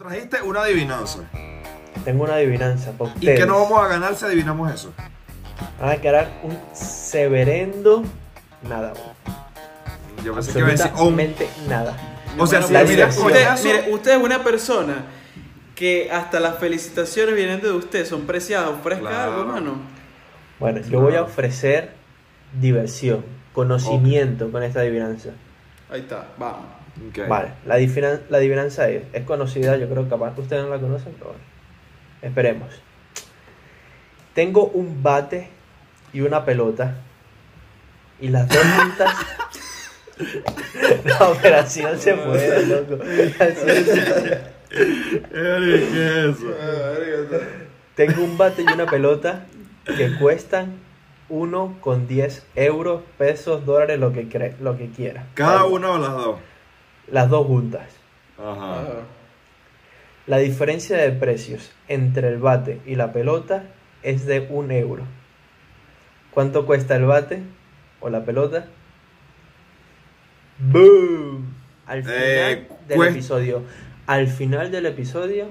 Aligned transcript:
Trajiste 0.00 0.42
una 0.42 0.60
adivinanza. 0.62 1.20
Tengo 2.04 2.24
una 2.24 2.34
adivinanza 2.34 2.92
para 2.92 3.10
¿Y 3.12 3.14
ustedes. 3.14 3.40
qué 3.40 3.46
no 3.46 3.62
vamos 3.62 3.82
a 3.82 3.88
ganar 3.88 4.14
si 4.14 4.26
adivinamos 4.26 4.70
eso? 4.70 4.92
Van 5.80 5.88
a 5.88 5.96
quedar 5.96 6.28
un 6.42 6.58
severendo 6.74 8.02
nada. 8.68 8.92
Yo 10.22 10.34
pensé 10.34 10.52
que 10.52 10.58
iba 10.58 10.68
a 10.68 10.70
decir. 10.72 10.86
oh, 10.88 11.08
Absolutamente 11.08 11.48
nada. 11.66 11.96
o 12.38 12.46
sea, 12.46 12.58
Bueno, 12.60 12.66
si 12.66 12.72
la 12.74 12.82
le 12.82 12.88
miras 12.90 13.16
diversión. 13.16 13.26
Usted, 13.56 13.64
mire, 13.80 13.94
usted 13.94 14.10
es 14.18 14.22
una 14.22 14.44
persona 14.44 15.04
que 15.74 16.10
hasta 16.12 16.40
las 16.40 16.58
felicitaciones 16.58 17.34
vienen 17.34 17.62
de 17.62 17.72
usted, 17.72 18.04
son 18.04 18.26
preciadas. 18.26 18.68
Ofrezca 18.68 19.00
Claro. 19.08 19.30
algo, 19.32 19.40
hermano. 19.44 19.76
Bueno, 20.60 20.80
yo 20.82 21.00
voy 21.00 21.14
a 21.14 21.22
ofrecer 21.22 21.92
diversión, 22.60 23.24
conocimiento 23.54 24.52
con 24.52 24.62
esta 24.62 24.80
adivinanza. 24.80 25.30
Ahí 25.90 26.00
está, 26.00 26.28
vamos. 26.36 26.66
Vale, 27.28 27.48
la, 27.66 27.76
adivinan- 27.78 28.20
la 28.30 28.38
adivinanza 28.38 28.88
es, 28.88 29.02
es 29.12 29.24
conocida, 29.24 29.76
yo 29.76 29.88
creo 29.88 30.04
que 30.04 30.10
capaz 30.10 30.38
ustedes 30.38 30.62
no 30.64 30.70
la 30.70 30.78
conocen, 30.80 31.12
pero 31.18 31.26
bueno. 31.30 31.44
Esperemos. 32.22 32.80
Tengo 34.34 34.64
un 34.66 35.02
bate 35.02 35.48
y 36.12 36.20
una 36.22 36.44
pelota 36.44 36.94
y 38.20 38.28
las 38.28 38.48
dos 38.48 38.58
juntas. 38.58 39.14
así 41.58 41.82
no 41.82 41.96
se 41.96 42.14
puede, 42.14 42.66
loco. 42.66 42.98
¿qué 42.98 43.24
es 43.26 43.40
eso? 46.40 46.46
Tengo 47.94 48.24
un 48.24 48.36
bate 48.38 48.62
y 48.62 48.72
una 48.72 48.86
pelota 48.86 49.46
que 49.96 50.16
cuestan 50.18 50.74
1 51.28 51.78
con 51.80 52.06
10 52.06 52.46
euros, 52.56 53.02
pesos, 53.18 53.64
dólares, 53.66 53.98
lo 53.98 54.12
que, 54.12 54.28
cre- 54.28 54.56
lo 54.60 54.76
que 54.76 54.88
quiera. 54.90 55.26
Cada 55.34 55.60
Da 55.60 55.66
igual. 55.66 55.72
una 55.84 55.90
o 55.92 55.98
las 55.98 56.12
dos. 56.12 56.36
Las 57.10 57.28
dos 57.30 57.46
juntas. 57.46 57.88
Ajá. 58.38 58.80
Ah, 58.80 58.84
La 60.26 60.38
diferencia 60.38 60.96
de 60.96 61.10
precios 61.12 61.70
entre 61.88 62.28
el 62.28 62.38
bate 62.38 62.80
y 62.86 62.96
la 62.96 63.12
pelota 63.12 63.64
es 64.02 64.26
de 64.26 64.46
un 64.50 64.70
euro. 64.72 65.04
¿Cuánto 66.32 66.66
cuesta 66.66 66.96
el 66.96 67.04
bate 67.06 67.42
o 68.00 68.10
la 68.10 68.24
pelota? 68.24 68.66
¡Boom! 70.58 71.54
Al 71.86 72.02
final 72.02 72.18
Eh, 72.18 72.68
del 72.88 72.98
cuest- 72.98 73.10
episodio. 73.10 73.62
Al 74.06 74.26
final 74.28 74.70
del 74.70 74.86
episodio. 74.86 75.46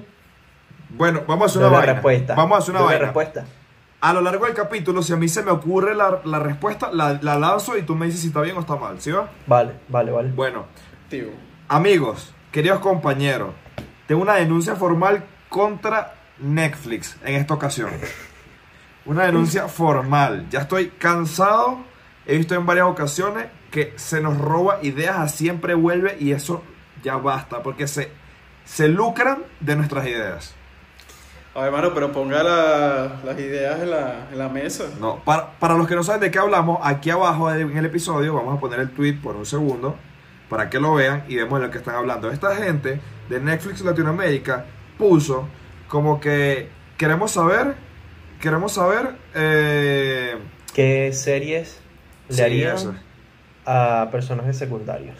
Bueno, 0.90 1.22
vamos 1.26 1.44
a 1.44 1.46
hacer 1.58 1.62
una 1.68 1.78
vaina. 1.78 1.92
respuesta. 1.94 2.34
Vamos 2.34 2.56
a 2.56 2.58
hacer 2.62 2.74
una 2.74 2.84
vaina. 2.84 3.00
respuesta. 3.04 3.44
A 4.00 4.12
lo 4.12 4.20
largo 4.20 4.44
del 4.46 4.54
capítulo, 4.54 5.02
si 5.02 5.12
a 5.12 5.16
mí 5.16 5.28
se 5.28 5.42
me 5.42 5.50
ocurre 5.50 5.94
la, 5.94 6.20
la 6.24 6.38
respuesta, 6.38 6.90
la, 6.92 7.18
la 7.22 7.38
lanzo 7.38 7.76
y 7.76 7.82
tú 7.82 7.94
me 7.96 8.06
dices 8.06 8.20
si 8.20 8.28
está 8.28 8.40
bien 8.42 8.56
o 8.56 8.60
está 8.60 8.76
mal, 8.76 9.00
¿sí 9.00 9.10
va? 9.10 9.28
Vale, 9.46 9.72
vale, 9.88 10.12
vale. 10.12 10.30
Bueno, 10.32 10.66
tío. 11.08 11.26
Amigos, 11.68 12.32
queridos 12.52 12.80
compañeros, 12.80 13.50
tengo 14.06 14.22
una 14.22 14.34
denuncia 14.34 14.76
formal 14.76 15.24
contra 15.48 16.14
Netflix 16.38 17.16
en 17.24 17.34
esta 17.36 17.54
ocasión. 17.54 17.90
Una 19.04 19.24
denuncia 19.24 19.68
formal. 19.68 20.46
Ya 20.50 20.60
estoy 20.60 20.88
cansado. 20.88 21.78
He 22.26 22.36
visto 22.36 22.54
en 22.54 22.66
varias 22.66 22.86
ocasiones 22.86 23.46
que 23.70 23.92
se 23.96 24.20
nos 24.20 24.36
roba 24.38 24.78
ideas 24.82 25.16
a 25.18 25.28
siempre 25.28 25.74
vuelve 25.74 26.16
y 26.18 26.32
eso 26.32 26.62
ya 27.02 27.16
basta 27.16 27.62
porque 27.62 27.86
se, 27.86 28.10
se 28.64 28.88
lucran 28.88 29.44
de 29.60 29.76
nuestras 29.76 30.06
ideas. 30.06 30.54
A 31.54 31.60
ver, 31.60 31.68
hermano, 31.68 31.94
pero 31.94 32.12
ponga 32.12 32.42
la- 32.42 33.20
las 33.24 33.38
ideas 33.38 33.80
en 33.80 33.90
la, 33.90 34.28
en 34.30 34.38
la 34.38 34.48
mesa. 34.48 34.84
No, 35.00 35.20
para, 35.24 35.52
para 35.52 35.74
los 35.74 35.86
que 35.86 35.94
no 35.94 36.02
saben 36.02 36.20
de 36.20 36.30
qué 36.30 36.38
hablamos, 36.38 36.80
aquí 36.82 37.10
abajo 37.10 37.50
en 37.52 37.76
el 37.76 37.86
episodio 37.86 38.34
vamos 38.34 38.56
a 38.56 38.60
poner 38.60 38.80
el 38.80 38.90
tweet 38.90 39.14
por 39.22 39.36
un 39.36 39.46
segundo 39.46 39.96
para 40.48 40.70
que 40.70 40.80
lo 40.80 40.94
vean 40.94 41.24
y 41.28 41.36
vemos 41.36 41.60
de 41.60 41.66
lo 41.66 41.72
que 41.72 41.78
están 41.78 41.96
hablando. 41.96 42.30
Esta 42.30 42.54
gente 42.56 43.00
de 43.28 43.40
Netflix 43.40 43.80
Latinoamérica 43.82 44.66
puso 44.98 45.48
como 45.88 46.20
que 46.20 46.68
queremos 46.96 47.32
saber, 47.32 47.74
queremos 48.40 48.72
saber, 48.72 49.16
eh, 49.34 50.36
¿Qué 50.74 51.10
series 51.12 51.80
le 52.28 52.42
harían 52.42 53.00
a 53.64 54.08
personajes 54.12 54.58
secundarios? 54.58 55.16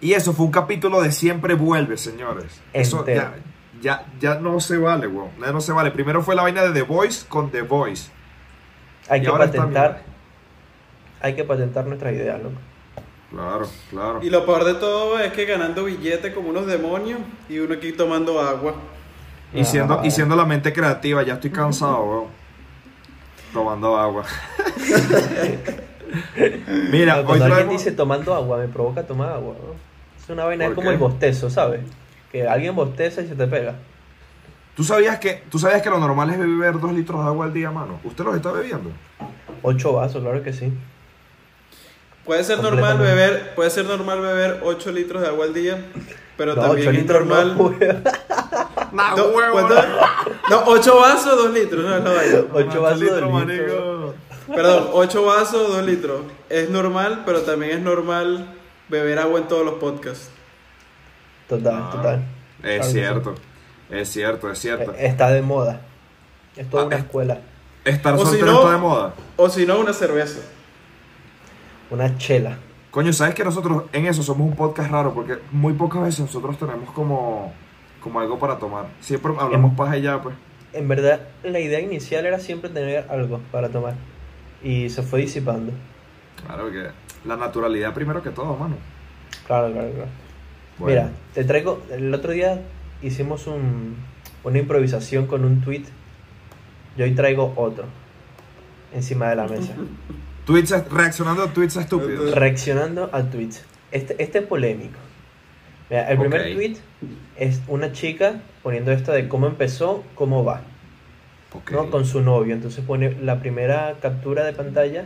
Y 0.00 0.12
eso 0.12 0.32
fue 0.32 0.46
un 0.46 0.52
capítulo 0.52 1.00
de 1.00 1.12
Siempre 1.12 1.54
Vuelve, 1.54 1.96
señores. 1.96 2.60
Eso 2.72 3.04
ya, 3.06 3.34
ya, 3.80 4.06
ya 4.20 4.34
no 4.34 4.60
se 4.60 4.76
vale, 4.76 5.06
weón. 5.06 5.30
Ya 5.40 5.50
no 5.50 5.60
se 5.60 5.72
vale. 5.72 5.90
Primero 5.90 6.22
fue 6.22 6.34
la 6.34 6.42
vaina 6.42 6.62
de 6.62 6.72
The 6.72 6.82
Voice 6.82 7.26
con 7.26 7.50
The 7.50 7.62
Voice. 7.62 8.10
Hay 9.08 9.20
Y 9.20 9.24
que 9.24 9.30
patentar. 9.30 10.02
Hay 11.20 11.34
que 11.34 11.44
patentar 11.44 11.86
nuestras 11.86 12.12
ideas, 12.12 12.40
loco. 12.40 12.58
Claro, 13.30 13.68
claro. 13.90 14.20
Y 14.22 14.30
lo 14.30 14.46
peor 14.46 14.64
de 14.64 14.74
todo 14.74 15.18
es 15.20 15.32
que 15.32 15.44
ganando 15.44 15.84
billetes 15.84 16.32
como 16.34 16.48
unos 16.48 16.66
demonios 16.66 17.20
y 17.48 17.58
uno 17.58 17.74
aquí 17.74 17.92
tomando 17.92 18.40
agua. 18.40 18.74
Y 19.52 19.64
siendo, 19.64 20.00
Ah, 20.00 20.06
y 20.06 20.10
siendo 20.10 20.34
la 20.36 20.44
mente 20.46 20.72
creativa, 20.72 21.22
ya 21.22 21.34
estoy 21.34 21.50
cansado, 21.50 22.04
weón. 22.04 22.26
Tomando 23.52 23.96
agua. 23.96 24.24
Mira, 26.90 27.22
No, 27.22 27.28
hoy 27.28 27.40
alguien 27.42 27.68
dice 27.68 27.92
tomando 27.92 28.34
agua, 28.34 28.58
me 28.58 28.68
provoca 28.68 29.02
tomar 29.06 29.30
agua. 29.30 29.54
¿no? 29.62 29.74
Es 30.22 30.28
una 30.30 30.44
vaina, 30.44 30.64
es 30.64 30.68
¿Por 30.70 30.76
como 30.76 30.88
qué? 30.88 30.94
el 30.94 30.98
bostezo, 31.00 31.50
¿sabes? 31.50 31.80
Que 32.32 32.46
alguien 32.46 32.74
bosteza 32.74 33.22
y 33.22 33.28
se 33.28 33.34
te 33.34 33.46
pega. 33.46 33.74
¿Tú 34.74 34.84
sabías, 34.84 35.18
que, 35.18 35.42
¿Tú 35.50 35.58
sabías 35.58 35.82
que 35.82 35.90
lo 35.90 35.98
normal 35.98 36.30
es 36.30 36.38
beber 36.38 36.78
dos 36.78 36.92
litros 36.92 37.20
de 37.22 37.26
agua 37.26 37.46
al 37.46 37.52
día, 37.52 37.70
mano? 37.70 37.98
¿Usted 38.04 38.24
los 38.24 38.36
está 38.36 38.52
bebiendo? 38.52 38.90
Ocho 39.62 39.92
vasos, 39.94 40.22
claro 40.22 40.42
que 40.42 40.52
sí. 40.52 40.72
Puede 42.28 42.44
ser 42.44 42.62
normal 42.62 42.98
beber, 42.98 43.54
puede 43.54 43.70
ser 43.70 43.86
normal 43.86 44.20
beber 44.20 44.60
8 44.62 44.92
litros 44.92 45.22
de 45.22 45.28
agua 45.28 45.46
al 45.46 45.54
día, 45.54 45.82
pero 46.36 46.54
No, 46.54 46.60
también 46.60 46.88
es 46.90 46.94
litros 46.94 47.26
normal. 47.26 47.56
no, 47.56 47.64
weón. 47.64 48.04
¡Nah, 48.92 49.16
No, 49.16 49.24
huevo! 49.28 49.60
No, 50.50 50.62
8 50.66 50.96
vasos, 51.00 51.36
2 51.38 51.52
litros, 51.54 51.84
no 51.86 51.96
es 51.96 52.04
la 52.04 52.10
vaina. 52.12 52.38
Ocho 52.52 52.82
vasos 52.82 53.00
de 53.00 53.06
litro. 53.06 53.30
marico. 53.30 54.14
Perdón, 54.54 54.88
8 54.92 55.24
vasos, 55.24 55.68
2 55.68 55.86
litros. 55.86 56.20
Es 56.50 56.68
normal, 56.68 57.22
pero 57.24 57.40
también 57.40 57.72
es 57.78 57.80
normal 57.80 58.46
beber 58.90 59.18
agua 59.20 59.40
en 59.40 59.48
todos 59.48 59.64
los 59.64 59.74
podcasts. 59.76 60.28
Total, 61.48 61.74
Ah, 61.82 61.90
total. 61.90 62.24
Es 62.62 62.92
cierto, 62.92 63.34
es 63.88 64.08
cierto, 64.10 64.50
es 64.52 64.58
cierto. 64.58 64.92
Eh, 64.92 65.06
Está 65.06 65.30
de 65.30 65.40
moda. 65.40 65.80
Es 66.56 66.68
toda 66.68 66.82
Ah, 66.82 66.86
una 66.86 66.96
es- 66.96 67.04
escuela. 67.04 67.38
Estar 67.86 68.12
o 68.14 68.18
si 68.18 68.24
soltero 68.24 68.52
no- 68.52 68.58
está 68.60 68.72
de 68.72 68.78
moda. 68.78 69.14
O 69.36 69.48
si 69.48 69.64
no, 69.64 69.78
una 69.78 69.94
cerveza. 69.94 70.40
Una 71.90 72.16
chela. 72.18 72.58
Coño, 72.90 73.12
¿sabes 73.12 73.34
que 73.34 73.44
nosotros 73.44 73.84
en 73.92 74.06
eso 74.06 74.22
somos 74.22 74.48
un 74.48 74.56
podcast 74.56 74.90
raro? 74.90 75.14
Porque 75.14 75.38
muy 75.52 75.72
pocas 75.74 76.02
veces 76.02 76.20
nosotros 76.20 76.58
tenemos 76.58 76.90
como, 76.92 77.52
como 78.00 78.20
algo 78.20 78.38
para 78.38 78.58
tomar. 78.58 78.86
Siempre 79.00 79.32
hablamos 79.38 79.70
Em- 79.70 79.76
paja 79.76 79.96
y 79.96 80.02
ya, 80.02 80.20
pues. 80.22 80.34
En 80.72 80.86
verdad, 80.88 81.20
la 81.44 81.60
idea 81.60 81.80
inicial 81.80 82.26
era 82.26 82.38
siempre 82.38 82.70
tener 82.70 83.06
algo 83.10 83.40
para 83.50 83.68
tomar. 83.68 83.94
Y 84.62 84.90
se 84.90 85.02
fue 85.02 85.20
disipando. 85.20 85.72
Claro 86.44 86.70
que 86.70 86.88
la 87.26 87.36
naturalidad 87.36 87.94
primero 87.94 88.22
que 88.22 88.30
todo, 88.30 88.56
mano. 88.56 88.76
Claro, 89.46 89.72
claro, 89.72 89.90
claro. 89.90 90.10
Bueno. 90.78 91.02
Mira, 91.02 91.12
te 91.34 91.44
traigo. 91.44 91.82
El 91.90 92.12
otro 92.14 92.32
día 92.32 92.60
hicimos 93.02 93.46
un, 93.46 93.96
una 94.44 94.58
improvisación 94.58 95.26
con 95.26 95.44
un 95.44 95.60
tweet. 95.60 95.84
Yo 96.96 97.04
hoy 97.04 97.14
traigo 97.14 97.52
otro. 97.56 97.84
Encima 98.94 99.28
de 99.30 99.36
la 99.36 99.46
mesa. 99.46 99.74
Tweets, 100.48 100.72
reaccionando 100.90 101.42
a 101.42 101.52
tweets 101.52 101.76
estúpidos. 101.76 102.34
Reaccionando 102.34 103.10
a 103.12 103.22
tweets. 103.24 103.62
Este, 103.92 104.16
este 104.18 104.38
es 104.38 104.46
polémico. 104.46 104.98
Mira, 105.90 106.08
el 106.10 106.18
primer 106.18 106.54
tweet 106.54 106.76
es 107.36 107.60
una 107.68 107.92
chica 107.92 108.40
poniendo 108.62 108.90
esto 108.90 109.12
de 109.12 109.28
cómo 109.28 109.46
empezó, 109.46 110.04
cómo 110.14 110.46
va. 110.46 110.62
Ok. 111.52 111.70
¿no? 111.72 111.90
Con 111.90 112.06
su 112.06 112.22
novio. 112.22 112.54
Entonces 112.54 112.82
pone 112.82 113.14
la 113.20 113.40
primera 113.40 113.96
captura 114.00 114.46
de 114.46 114.54
pantalla 114.54 115.04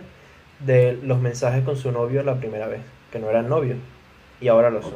de 0.60 0.97
los 1.03 1.20
mensajes 1.20 1.64
con 1.64 1.76
su 1.76 1.91
novio 1.91 2.22
la 2.22 2.36
primera 2.36 2.69
vez. 2.69 2.82
Que 3.10 3.19
no 3.19 3.28
eran 3.28 3.48
novios. 3.48 3.78
Y 4.41 4.47
ahora 4.47 4.70
lo 4.70 4.80
son. 4.80 4.94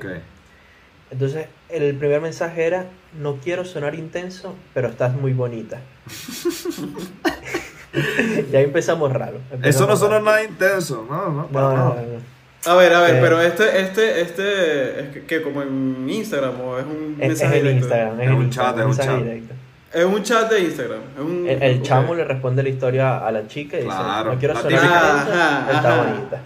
Entonces, 1.10 1.48
el 1.70 1.96
primer 1.96 2.20
mensaje 2.20 2.66
era, 2.66 2.86
no 3.18 3.38
quiero 3.38 3.64
sonar 3.64 3.96
intenso, 3.96 4.54
pero 4.74 4.86
estás 4.86 5.12
muy 5.16 5.32
bonita. 5.32 5.80
ya 8.52 8.60
empezamos 8.60 9.12
raro. 9.12 9.36
Eso 9.48 9.54
empezamos 9.54 9.88
no 9.88 9.96
suena 9.96 10.20
nada 10.20 10.42
intenso, 10.44 11.06
no, 11.08 11.30
no. 11.30 11.46
para 11.48 11.66
No, 11.68 11.76
no, 11.76 11.84
nada. 11.90 12.02
no, 12.02 12.12
no. 12.12 12.36
A 12.72 12.74
ver, 12.74 12.92
a 12.94 13.00
ver, 13.00 13.16
Eh. 13.16 13.18
pero 13.20 13.40
este, 13.40 13.80
este, 13.80 14.20
este, 14.22 15.00
es 15.00 15.08
que, 15.10 15.24
que 15.24 15.42
como 15.42 15.62
en 15.62 16.06
Instagram 16.10 16.60
o 16.60 16.78
es 16.78 16.84
un 16.84 17.16
Es, 17.20 17.22
es 17.22 17.28
mensaje 17.28 17.56
en 17.58 17.62
directo? 17.62 17.84
Instagram, 17.86 18.20
es, 18.20 18.26
Es 18.28 18.34
un 18.34 18.42
Instagram, 18.42 18.74
chat, 18.74 18.78
es 18.78 18.84
un 18.86 18.96
chat. 19.06 19.22
directo. 19.22 19.54
Es 19.94 20.04
un 20.04 20.22
chat 20.24 20.50
de 20.50 20.60
Instagram. 20.60 21.00
Es 21.14 21.20
un, 21.22 21.46
El, 21.48 21.62
el 21.62 21.76
ok. 21.78 21.82
chamo 21.84 22.14
le 22.16 22.24
responde 22.24 22.62
la 22.64 22.68
historia 22.68 23.18
a 23.26 23.30
la 23.30 23.46
chica 23.46 23.76
y 23.78 23.82
dice, 23.84 23.94
Claro, 23.96 24.32
no 24.32 24.38
quiero 24.38 24.56
sonar 24.56 24.72
intenso, 24.72 25.72
está 25.76 25.96
bonita. 26.04 26.40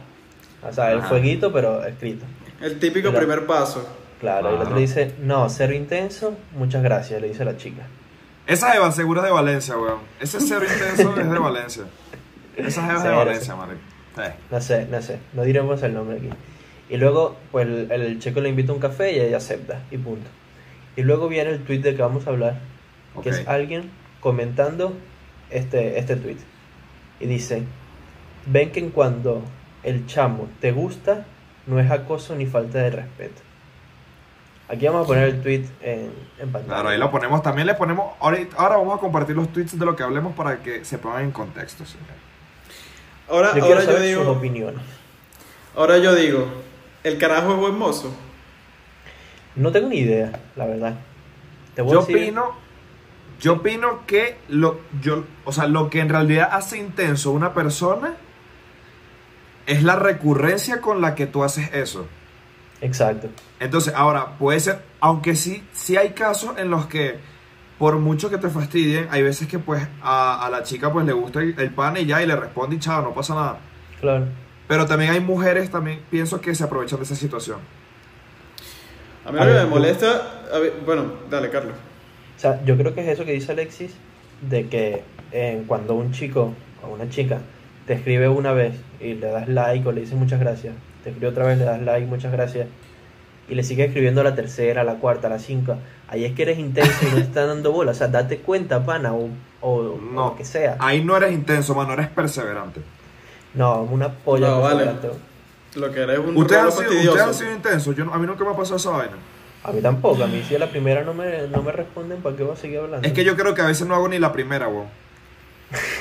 O 0.68 0.72
sea, 0.74 0.92
el 0.92 0.98
Ajá. 0.98 1.08
fueguito, 1.08 1.52
pero 1.52 1.84
escrito. 1.86 2.26
El 2.60 2.78
típico 2.78 3.12
primer 3.12 3.46
paso. 3.46 3.88
Claro, 4.20 4.48
y 4.48 4.50
el 4.50 4.56
Claro. 4.56 4.68
otro 4.68 4.78
dice, 4.78 5.14
no, 5.22 5.48
cero 5.48 5.72
intenso, 5.72 6.36
muchas 6.54 6.82
gracias, 6.82 7.18
le 7.22 7.28
dice 7.28 7.46
la 7.46 7.56
chica. 7.56 7.84
Esa 8.46 8.72
jeva 8.72 8.90
seguro 8.92 9.20
es 9.20 9.26
de 9.26 9.32
Valencia, 9.32 9.76
weón. 9.76 10.00
Ese 10.20 10.40
cero 10.40 10.64
intenso 10.64 11.20
es 11.20 11.30
de 11.30 11.38
Valencia. 11.38 11.84
Esa 12.56 12.82
jeva 12.84 12.98
es 12.98 13.04
de 13.04 13.10
Valencia, 13.10 13.56
marico. 13.56 13.80
Sí. 14.16 14.22
No 14.50 14.60
sé, 14.60 14.86
no 14.86 15.00
sé, 15.02 15.18
no 15.32 15.42
diremos 15.44 15.82
el 15.82 15.94
nombre 15.94 16.16
aquí. 16.18 16.30
Y 16.88 16.96
luego, 16.96 17.36
pues 17.52 17.66
el, 17.66 17.90
el 17.90 18.18
chico 18.18 18.40
le 18.40 18.48
invita 18.48 18.72
a 18.72 18.74
un 18.74 18.80
café 18.80 19.12
y 19.12 19.20
ella 19.20 19.36
acepta, 19.36 19.82
y 19.90 19.98
punto. 19.98 20.28
Y 20.96 21.02
luego 21.02 21.28
viene 21.28 21.50
el 21.50 21.62
tweet 21.62 21.78
de 21.78 21.94
que 21.94 22.02
vamos 22.02 22.26
a 22.26 22.30
hablar, 22.30 22.60
que 23.22 23.30
es 23.30 23.46
alguien 23.46 23.90
comentando 24.20 24.94
este, 25.50 25.98
este 25.98 26.16
tweet. 26.16 26.38
Y 27.20 27.26
dice, 27.26 27.62
ven 28.46 28.72
que 28.72 28.80
en 28.80 28.90
cuando 28.90 29.42
el 29.82 30.06
chamo 30.06 30.48
te 30.60 30.72
gusta, 30.72 31.26
no 31.66 31.78
es 31.78 31.90
acoso 31.90 32.34
ni 32.34 32.46
falta 32.46 32.78
de 32.78 32.90
respeto. 32.90 33.42
Aquí 34.72 34.86
vamos 34.86 35.04
a 35.04 35.06
poner 35.08 35.24
el 35.30 35.42
tweet 35.42 35.64
en, 35.80 36.12
en 36.38 36.52
pantalla. 36.52 36.66
Claro, 36.74 36.88
ahí 36.90 36.98
lo 36.98 37.10
ponemos. 37.10 37.42
También 37.42 37.66
le 37.66 37.74
ponemos. 37.74 38.12
Ahorita, 38.20 38.56
ahora 38.56 38.76
vamos 38.76 38.96
a 38.96 39.00
compartir 39.00 39.34
los 39.34 39.52
tweets 39.52 39.76
de 39.76 39.84
lo 39.84 39.96
que 39.96 40.02
hablemos 40.04 40.32
para 40.34 40.62
que 40.62 40.84
se 40.84 40.96
pongan 40.98 41.24
en 41.24 41.30
contexto. 41.32 41.84
señor. 41.84 42.06
Ahora, 43.28 43.52
Yo 43.56 43.64
ahora 43.64 43.80
yo 43.80 43.84
saber 43.86 43.98
sus 43.98 44.06
digo, 44.08 44.30
opiniones. 44.30 44.80
ahora 45.76 45.98
yo 45.98 46.14
digo, 46.14 46.46
el 47.02 47.18
carajo 47.18 47.52
es 47.54 47.58
buen 47.58 47.78
mozo. 47.78 48.12
No 49.56 49.72
tengo 49.72 49.88
ni 49.88 49.98
idea, 49.98 50.32
la 50.54 50.66
verdad. 50.66 50.94
Te 51.74 51.82
voy 51.82 51.90
a 51.90 51.94
Yo 51.94 52.00
decir- 52.06 52.16
opino. 52.16 52.70
Yo 53.40 53.54
opino 53.54 54.06
que 54.06 54.36
lo, 54.48 54.80
yo, 55.00 55.24
o 55.46 55.52
sea, 55.52 55.66
lo 55.66 55.88
que 55.90 56.00
en 56.00 56.10
realidad 56.10 56.50
hace 56.52 56.76
intenso 56.76 57.30
a 57.30 57.32
una 57.32 57.54
persona 57.54 58.12
es 59.66 59.82
la 59.82 59.96
recurrencia 59.96 60.80
con 60.82 61.00
la 61.00 61.14
que 61.14 61.26
tú 61.26 61.42
haces 61.42 61.72
eso. 61.72 62.06
Exacto. 62.80 63.28
Entonces, 63.58 63.92
ahora, 63.94 64.38
puede 64.38 64.60
ser, 64.60 64.82
aunque 65.00 65.36
sí, 65.36 65.62
sí 65.72 65.96
hay 65.96 66.10
casos 66.10 66.58
en 66.58 66.70
los 66.70 66.86
que, 66.86 67.18
por 67.78 67.98
mucho 67.98 68.30
que 68.30 68.38
te 68.38 68.48
fastidien, 68.48 69.08
hay 69.10 69.22
veces 69.22 69.48
que 69.48 69.58
pues 69.58 69.86
a, 70.02 70.44
a 70.44 70.50
la 70.50 70.62
chica 70.62 70.92
pues 70.92 71.04
le 71.06 71.12
gusta 71.12 71.40
el, 71.40 71.54
el 71.58 71.70
pan 71.70 71.96
y 71.96 72.06
ya, 72.06 72.22
y 72.22 72.26
le 72.26 72.36
responde 72.36 72.76
y 72.76 72.78
chao, 72.78 73.02
no 73.02 73.12
pasa 73.12 73.34
nada. 73.34 73.58
Claro. 74.00 74.26
Pero 74.66 74.86
también 74.86 75.10
hay 75.10 75.20
mujeres, 75.20 75.70
también 75.70 76.00
pienso 76.10 76.40
que 76.40 76.54
se 76.54 76.64
aprovechan 76.64 76.98
de 76.98 77.04
esa 77.04 77.16
situación. 77.16 77.58
A 79.24 79.32
mí 79.32 79.38
A 79.38 79.44
lo 79.44 79.50
que 79.50 79.56
ver, 79.56 79.64
me 79.64 79.70
molesta, 79.70 80.42
a 80.52 80.58
ver, 80.58 80.74
bueno, 80.86 81.04
dale, 81.28 81.50
Carlos. 81.50 81.74
O 82.36 82.40
sea, 82.40 82.64
yo 82.64 82.76
creo 82.76 82.94
que 82.94 83.02
es 83.02 83.08
eso 83.08 83.24
que 83.24 83.32
dice 83.32 83.52
Alexis, 83.52 83.92
de 84.48 84.68
que 84.68 85.02
eh, 85.32 85.62
cuando 85.66 85.94
un 85.94 86.12
chico 86.12 86.54
o 86.82 86.94
una 86.94 87.10
chica 87.10 87.40
te 87.86 87.94
escribe 87.94 88.28
una 88.28 88.52
vez 88.52 88.74
y 89.00 89.14
le 89.14 89.26
das 89.26 89.48
like 89.48 89.86
o 89.86 89.92
le 89.92 90.02
dices 90.02 90.16
muchas 90.16 90.40
gracias, 90.40 90.74
te 91.02 91.10
escribe 91.10 91.28
otra 91.28 91.46
vez, 91.46 91.58
le 91.58 91.64
das 91.64 91.80
like, 91.82 92.06
muchas 92.06 92.32
gracias, 92.32 92.66
y 93.48 93.54
le 93.54 93.62
sigue 93.64 93.84
escribiendo 93.84 94.20
a 94.20 94.24
la 94.24 94.34
tercera, 94.34 94.82
a 94.82 94.84
la 94.84 94.94
cuarta, 94.94 95.26
a 95.26 95.30
la 95.30 95.38
cinco, 95.38 95.76
ahí 96.08 96.24
es 96.24 96.32
que 96.34 96.42
eres 96.42 96.58
intenso 96.58 96.92
y 97.02 97.06
no 97.06 97.14
te 97.16 97.20
están 97.22 97.48
dando 97.48 97.72
bola. 97.72 97.90
O 97.92 97.94
sea, 97.94 98.08
date 98.08 98.38
cuenta, 98.38 98.84
pana, 98.84 99.12
o, 99.12 99.28
o, 99.60 99.70
o 99.70 99.98
No. 100.00 100.26
lo 100.30 100.36
que 100.36 100.44
sea. 100.44 100.76
Ahí 100.78 101.02
no 101.04 101.16
eres 101.16 101.32
intenso, 101.32 101.74
mano, 101.74 101.92
eres 101.94 102.08
perseverante. 102.08 102.80
No, 103.54 103.82
una 103.82 104.08
polla. 104.10 104.48
No, 104.48 104.60
vale. 104.60 104.84
perseverante. 104.84 105.18
Lo 105.76 105.92
que 105.92 106.00
eres 106.00 106.18
un 106.18 106.36
Ustedes 106.36 106.62
han, 106.62 106.68
ustedes 106.68 107.20
han 107.20 107.34
sido 107.34 107.52
intensos, 107.52 107.94
yo 107.96 108.12
a 108.12 108.18
mí 108.18 108.26
nunca 108.26 108.44
me 108.44 108.50
ha 108.50 108.56
pasado 108.56 108.76
esa 108.76 108.90
vaina. 108.90 109.14
A 109.62 109.72
mí 109.72 109.80
tampoco, 109.82 110.24
a 110.24 110.26
mí 110.26 110.42
si 110.48 110.54
a 110.54 110.58
la 110.58 110.68
primera 110.70 111.02
no 111.02 111.12
me, 111.12 111.46
no 111.48 111.62
me 111.62 111.70
responden, 111.70 112.22
¿para 112.22 112.34
qué 112.36 112.42
voy 112.44 112.54
a 112.54 112.56
seguir 112.56 112.78
hablando? 112.78 113.06
Es 113.06 113.12
que 113.12 113.24
yo 113.24 113.36
creo 113.36 113.52
que 113.54 113.60
a 113.62 113.66
veces 113.66 113.86
no 113.86 113.94
hago 113.94 114.08
ni 114.08 114.18
la 114.18 114.32
primera, 114.32 114.68
weón. 114.68 114.86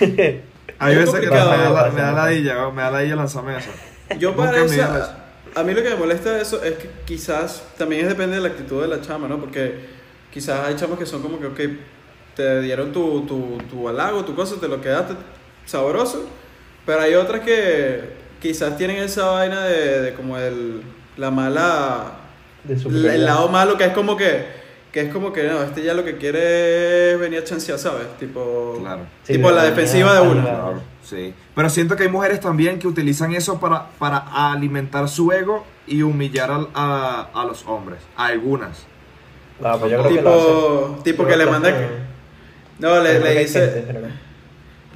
Hay 0.80 0.94
Es 0.94 0.98
veces 1.00 1.20
que 1.20 1.30
me 1.30 1.36
da, 1.36 1.70
la, 1.70 1.92
me 1.92 2.02
da 2.02 2.12
ladilla, 2.14 2.58
weón, 2.58 2.76
me 2.76 2.82
da 2.84 2.92
ladilla 2.92 3.16
lanzarme 3.16 3.58
eso. 3.58 3.70
Yo 4.18 4.36
para 4.36 4.64
eso. 4.64 4.82
a 5.56 5.64
mí 5.64 5.74
lo 5.74 5.84
que 5.84 5.90
me 5.90 5.96
molesta 5.96 6.34
de 6.34 6.42
eso 6.42 6.64
es 6.64 6.78
que 6.78 6.90
quizás 7.06 7.64
también 7.78 8.04
es 8.04 8.10
depende 8.10 8.36
de 8.36 8.42
la 8.42 8.50
actitud 8.50 8.82
de 8.82 8.88
la 8.88 9.02
chama, 9.02 9.28
¿no? 9.28 9.40
Porque 9.40 9.76
quizás 10.32 10.68
hay 10.68 10.76
chamas 10.76 10.98
que 10.98 11.06
son 11.06 11.22
como 11.22 11.40
que, 11.40 11.48
ok, 11.48 11.60
te 12.36 12.62
dieron 12.62 12.92
tu, 12.92 13.26
tu, 13.26 13.58
tu 13.70 13.88
halago, 13.88 14.24
tu 14.26 14.36
cosa, 14.36 14.56
te 14.60 14.68
lo 14.68 14.82
quedaste 14.82 15.14
sabroso, 15.66 16.28
pero 16.86 17.02
hay 17.02 17.14
otras 17.14 17.42
que 17.42 18.02
quizás 18.42 18.78
tienen 18.78 18.98
esa 18.98 19.26
vaina 19.28 19.66
de, 19.66 20.02
de 20.02 20.14
como 20.14 20.38
el, 20.38 20.82
la 21.18 21.30
mala, 21.32 22.14
De 22.64 22.74
el, 22.74 23.26
lado 23.26 23.50
malo 23.50 23.78
que 23.78 23.86
es 23.86 23.94
como 23.94 24.18
que, 24.18 24.59
que 24.92 25.02
es 25.02 25.14
como 25.14 25.32
que, 25.32 25.44
no, 25.44 25.62
este 25.62 25.84
ya 25.84 25.94
lo 25.94 26.04
que 26.04 26.18
quiere 26.18 27.12
es 27.14 27.20
venir 27.20 27.40
a 27.40 27.44
chancear, 27.44 27.78
¿sabes? 27.78 28.08
Tipo, 28.20 28.78
Claro. 28.80 29.02
Sí, 29.24 29.34
tipo 29.34 29.52
la 29.52 29.64
defensiva 29.64 30.14
de 30.16 30.22
uno. 30.28 30.42
Claro, 30.42 30.82
sí. 31.04 31.34
Pero 31.56 31.70
siento 31.70 31.96
que 31.96 32.04
hay 32.04 32.10
mujeres 32.10 32.40
también 32.40 32.80
que 32.80 32.88
utilizan 32.88 33.34
eso 33.34 33.60
para, 33.60 33.90
para 34.00 34.18
alimentar 34.52 35.08
su 35.08 35.32
ego 35.32 35.66
y 35.86 36.02
humillar 36.02 36.50
al- 36.52 36.70
a, 36.74 37.30
a 37.34 37.46
los 37.46 37.66
hombres. 37.68 38.00
A 38.18 38.28
algunas. 38.28 38.86
No, 39.60 39.78
pues 39.80 39.92
yo 39.92 40.00
creo 40.04 40.16
que 40.16 40.22
lo 40.22 40.30
hacen. 40.34 40.46
Tipo, 40.96 41.00
tipo 41.04 41.24
Yo 41.24 41.30
que 41.30 41.38
le 41.38 41.46
manda... 41.46 41.70
No, 42.80 43.00
le, 43.02 43.12
que 43.12 43.20
le 43.20 43.26
gente, 43.26 43.42
dice, 43.42 43.86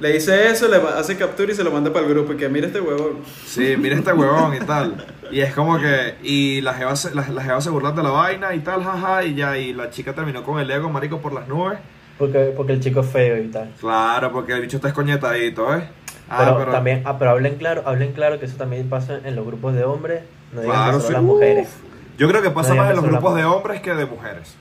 le 0.00 0.12
dice 0.14 0.50
eso, 0.50 0.68
le 0.68 0.76
hace 0.76 1.16
captura 1.16 1.52
y 1.52 1.54
se 1.54 1.62
lo 1.62 1.70
manda 1.70 1.92
para 1.92 2.06
el 2.06 2.12
grupo 2.14 2.32
y 2.32 2.36
que 2.36 2.48
mira 2.48 2.66
este 2.66 2.80
huevón. 2.80 3.18
Sí, 3.46 3.76
mira 3.78 3.94
este 3.96 4.12
huevón 4.12 4.54
y 4.54 4.60
tal. 4.60 5.04
Y 5.30 5.40
es 5.40 5.54
como 5.54 5.78
que. 5.78 6.14
Y 6.22 6.60
la 6.60 6.74
jeva, 6.74 6.94
se- 6.96 7.14
la, 7.14 7.26
la 7.28 7.42
jeva 7.42 7.60
se 7.60 7.70
burlan 7.70 7.94
de 7.96 8.02
la 8.02 8.10
vaina 8.10 8.54
y 8.54 8.60
tal, 8.60 8.82
jaja. 8.84 9.24
Y 9.24 9.34
ya, 9.34 9.56
y 9.58 9.72
la 9.72 9.90
chica 9.90 10.12
terminó 10.14 10.42
con 10.42 10.60
el 10.60 10.70
ego, 10.70 10.88
marico, 10.90 11.20
por 11.20 11.32
las 11.32 11.48
nubes. 11.48 11.78
Porque, 12.18 12.52
porque 12.56 12.72
el 12.74 12.80
chico 12.80 13.00
es 13.00 13.06
feo 13.08 13.38
y 13.42 13.48
tal. 13.48 13.72
Claro, 13.80 14.30
porque 14.32 14.52
el 14.52 14.60
bicho 14.62 14.76
está 14.76 14.88
escoñetadito, 14.88 15.74
¿eh? 15.76 15.88
Ah, 16.28 16.54
pero, 16.58 16.70
también, 16.70 17.02
ah, 17.04 17.18
pero 17.18 17.32
hablen 17.32 17.56
claro, 17.56 17.82
hablen 17.84 18.12
claro 18.12 18.38
que 18.38 18.46
eso 18.46 18.56
también 18.56 18.88
pasa 18.88 19.18
en 19.24 19.34
los 19.36 19.44
grupos 19.44 19.74
de 19.74 19.84
hombres, 19.84 20.22
no 20.52 20.60
digan 20.62 20.74
Claro, 20.76 20.92
que 20.92 21.02
solo 21.02 21.06
sí. 21.08 21.12
las 21.12 21.22
mujeres. 21.22 21.68
Uf. 21.68 22.18
Yo 22.18 22.28
creo 22.28 22.40
que 22.40 22.50
pasa 22.50 22.70
No 22.70 22.76
más 22.76 22.90
en 22.90 22.96
los 22.96 23.04
grupos 23.04 23.34
de 23.34 23.44
hombres 23.44 23.80
que 23.82 23.92
de 23.94 24.06
mujeres. 24.06 24.54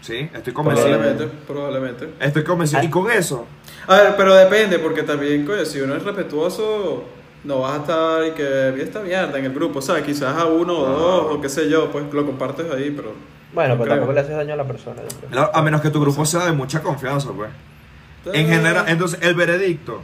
Sí, 0.00 0.28
estoy 0.34 0.52
convencido. 0.52 0.88
Probablemente, 0.88 1.36
probablemente. 1.46 2.08
Estoy 2.20 2.44
convencido. 2.44 2.80
Ah. 2.80 2.84
Y 2.84 2.90
con 2.90 3.10
eso, 3.10 3.46
A 3.86 3.94
ver, 3.96 4.14
pero 4.16 4.34
depende, 4.34 4.78
porque 4.78 5.02
también, 5.02 5.46
coño, 5.46 5.64
si 5.64 5.80
uno 5.80 5.94
es 5.94 6.02
respetuoso, 6.02 7.04
no 7.44 7.60
vas 7.60 7.72
a 7.74 7.76
estar 7.82 8.26
y 8.26 8.30
que 8.32 8.70
vi 8.74 8.80
esta 8.82 9.00
mierda 9.00 9.38
en 9.38 9.44
el 9.44 9.52
grupo, 9.54 9.80
¿sabes? 9.82 10.02
Quizás 10.04 10.36
a 10.36 10.46
uno 10.46 10.72
o 10.78 10.86
dos, 10.86 11.34
o 11.36 11.40
qué 11.40 11.48
sé 11.48 11.68
yo, 11.68 11.90
pues 11.90 12.04
lo 12.12 12.24
compartes 12.26 12.66
ahí, 12.72 12.90
pero... 12.94 13.12
Bueno, 13.52 13.74
pero 13.74 13.84
Creo. 13.84 13.94
tampoco 13.96 14.12
le 14.14 14.20
haces 14.20 14.34
daño 14.36 14.54
a 14.54 14.56
la 14.56 14.64
persona. 14.66 15.02
yo 15.02 15.16
creo. 15.18 15.30
claro, 15.30 15.50
a 15.54 15.62
menos 15.62 15.80
que 15.80 15.90
tu 15.90 16.00
grupo 16.00 16.24
sea 16.26 16.44
de 16.46 16.52
mucha 16.52 16.82
confianza, 16.82 17.30
pues. 17.32 17.50
En 18.32 18.48
general, 18.48 18.86
entonces, 18.88 19.18
el 19.22 19.34
veredicto, 19.34 20.00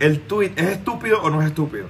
el 0.00 0.20
tweet, 0.20 0.52
¿es 0.56 0.68
estúpido 0.68 1.20
o 1.22 1.28
no 1.28 1.42
es 1.42 1.48
estúpido? 1.48 1.86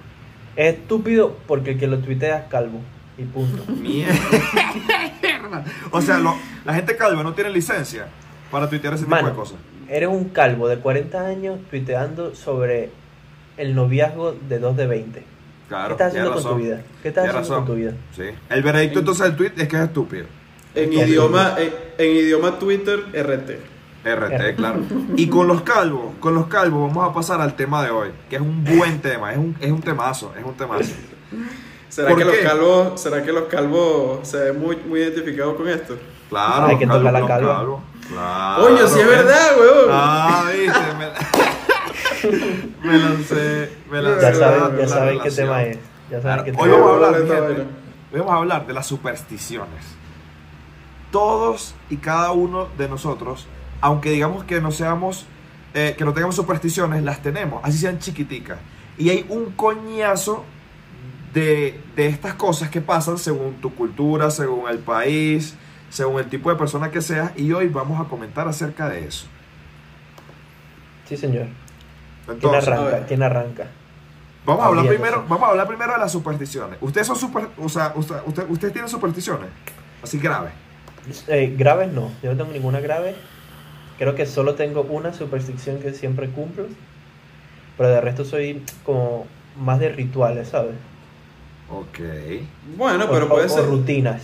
Es 0.56 0.74
estúpido 0.74 1.36
porque 1.46 1.72
el 1.72 1.78
que 1.78 1.86
lo 1.86 1.98
tuitea 1.98 2.38
es 2.38 2.44
calvo. 2.48 2.80
Y 3.18 3.22
punto. 3.24 3.62
Mierda. 3.72 4.14
O 5.90 6.00
sea, 6.00 6.18
lo- 6.18 6.34
la 6.64 6.74
gente 6.74 6.96
calva 6.96 7.22
no 7.22 7.32
tiene 7.34 7.50
licencia 7.50 8.06
para 8.50 8.68
tuitear 8.68 8.94
ese 8.94 9.04
tipo 9.04 9.14
Mano, 9.14 9.28
de 9.28 9.34
cosas. 9.34 9.58
eres 9.88 10.08
un 10.08 10.30
calvo 10.30 10.66
de 10.68 10.78
40 10.78 11.26
años 11.26 11.58
tuiteando 11.70 12.34
sobre 12.34 12.90
el 13.56 13.74
noviazgo 13.74 14.32
de 14.48 14.58
2 14.58 14.76
de 14.76 14.86
20. 14.86 15.24
Claro, 15.68 15.88
¿Qué 15.88 15.92
estás 16.04 16.08
haciendo 16.08 16.32
con 16.34 16.42
tu 16.42 16.54
vida? 16.56 16.82
¿Qué 17.02 17.08
estás 17.08 17.28
haciendo 17.28 17.54
con 17.56 17.64
tu 17.66 17.74
vida? 17.74 17.92
Sí. 18.14 18.24
El 18.50 18.62
veredicto 18.62 18.98
entonces 19.00 19.24
del 19.26 19.36
tweet 19.36 19.52
es 19.56 19.68
que 19.68 19.76
es 19.76 19.82
estúpido. 19.82 20.26
En 20.74 20.84
Estúpido. 20.92 21.06
idioma, 21.08 21.54
en, 21.58 21.72
en 21.98 22.16
idioma 22.16 22.58
Twitter, 22.58 22.98
RT. 23.12 23.50
RT, 24.06 24.56
claro. 24.56 24.80
Y 25.16 25.28
con 25.28 25.46
los 25.46 25.62
calvos, 25.62 26.12
con 26.20 26.34
los 26.34 26.46
calvos 26.49 26.88
vamos 26.92 27.08
a 27.11 27.14
pasar 27.14 27.40
al 27.40 27.54
tema 27.56 27.82
de 27.82 27.90
hoy, 27.90 28.11
que 28.28 28.37
es 28.37 28.42
un 28.42 28.62
buen 28.64 29.00
tema, 29.00 29.32
es 29.32 29.38
un, 29.38 29.56
es 29.61 29.70
un 29.70 29.80
temazo, 29.80 30.32
es 30.38 30.44
un 30.44 30.54
temazo. 30.54 30.92
¿Será 31.88 32.08
¿Por 32.11 32.18
que, 32.18 32.25
los 32.25 32.34
qué? 32.34 32.42
calvos, 32.42 33.00
¿Será 33.00 33.23
que 33.23 33.32
los 33.32 33.44
calvos 33.44 34.28
se 34.28 34.37
ven 34.38 34.61
muy, 34.61 34.76
muy 34.76 35.00
identificados 35.00 35.54
con 35.54 35.68
esto? 35.68 35.96
Claro, 36.28 36.66
Hay 36.66 36.76
que 36.78 36.87
calvos, 36.87 36.99
tocar 37.06 37.12
la 37.23 37.26
calva. 37.28 37.56
calvos. 37.56 37.80
Claro, 38.08 38.62
Coño, 38.64 38.88
si 38.88 39.00
es 39.00 39.06
verdad, 39.06 39.56
weón. 39.58 39.88
Ah, 39.90 40.50
viste, 40.52 40.78
me, 42.85 42.99
lancé, 42.99 43.71
me 43.90 44.02
lancé. 44.02 44.21
Ya 44.23 44.35
saben, 44.35 44.61
la- 44.61 44.71
ya 44.71 44.76
la 44.83 44.88
saben 44.88 45.21
qué 45.21 45.31
tema 45.31 45.62
es. 45.64 45.78
Ya 46.11 46.21
saben 46.21 46.23
Claro, 46.23 46.45
qué 46.45 46.50
Hoy 46.50 46.57
tema 46.71 46.76
vamos 46.76 46.90
a 46.90 47.07
hablar, 47.07 47.14
gente, 47.21 47.62
hoy 48.12 48.19
vamos 48.21 48.33
a 48.33 48.37
hablar 48.37 48.66
de 48.66 48.73
las 48.75 48.87
supersticiones. 48.87 49.85
Todos 51.11 51.75
y 51.90 51.97
cada 51.99 52.33
uno 52.33 52.69
de 52.76 52.88
nosotros, 52.88 53.47
aunque 53.81 54.11
digamos 54.11 54.45
que 54.45 54.61
no 54.61 54.71
seamos, 54.73 55.26
eh, 55.75 55.95
que 55.97 56.04
no 56.04 56.12
tengamos 56.12 56.35
supersticiones, 56.37 57.02
las 57.04 57.23
tenemos, 57.23 57.61
así 57.64 57.78
sean 57.78 57.99
chiquiticas. 58.00 58.59
Y 58.99 59.11
hay 59.11 59.25
un 59.28 59.52
coñazo 59.52 60.45
de, 61.33 61.81
de 61.97 62.07
estas 62.09 62.35
cosas 62.35 62.69
que 62.71 62.81
pasan 62.81 63.19
según 63.19 63.54
tu 63.54 63.75
cultura, 63.75 64.31
según 64.31 64.69
el 64.69 64.78
país, 64.78 65.57
según 65.90 66.21
el 66.21 66.28
tipo 66.28 66.50
de 66.50 66.57
persona 66.57 66.90
que 66.90 67.00
seas. 67.00 67.33
Y 67.37 67.52
hoy 67.52 67.69
vamos 67.69 68.04
a 68.04 68.09
comentar 68.09 68.47
acerca 68.49 68.88
de 68.88 69.07
eso. 69.07 69.26
Sí, 71.09 71.16
señor. 71.16 71.47
¿Quién 72.26 72.37
Entonces, 72.37 72.69
arranca? 72.69 72.90
ver. 72.90 73.07
¿Quién 73.07 73.23
arranca? 73.23 73.66
Vamos 74.47 74.62
a 74.64 74.69
hablar 74.69 74.87
primero, 74.88 75.25
vamos 75.28 75.43
a 75.49 75.50
hablar 75.52 75.66
primero 75.66 75.93
de 75.95 75.99
las 75.99 76.12
supersticiones. 76.12 76.78
Ustedes 76.83 77.07
son 77.07 77.16
super, 77.16 77.49
o 77.59 77.69
sea, 77.69 77.93
usted, 77.97 78.16
usted- 78.26 78.45
ustedes 78.50 78.73
tienen 78.73 78.90
supersticiones 78.90 79.49
así 80.02 80.19
graves. 80.19 80.52
Eh, 81.28 81.54
graves 81.57 81.93
no, 81.93 82.11
yo 82.23 82.31
no 82.33 82.37
tengo 82.38 82.52
ninguna 82.52 82.81
grave. 82.81 83.14
Creo 83.99 84.14
que 84.14 84.26
solo 84.26 84.54
tengo 84.54 84.83
una 84.83 85.12
superstición 85.14 85.78
que 85.81 85.93
siempre 85.93 86.28
cumplo. 86.31 86.66
Pero 87.76 87.88
de 87.88 88.00
resto 88.00 88.25
soy 88.25 88.62
como 88.85 89.26
más 89.59 89.81
de 89.81 89.88
rituales, 89.90 90.49
¿sabes? 90.49 90.75
Ok. 91.71 91.99
Bueno, 92.76 93.07
O- 93.07 93.11
pero 93.11 93.26
o- 93.26 93.28
puede 93.28 93.47
o 93.47 93.49
ser. 93.49 93.66
rutinas. 93.66 94.23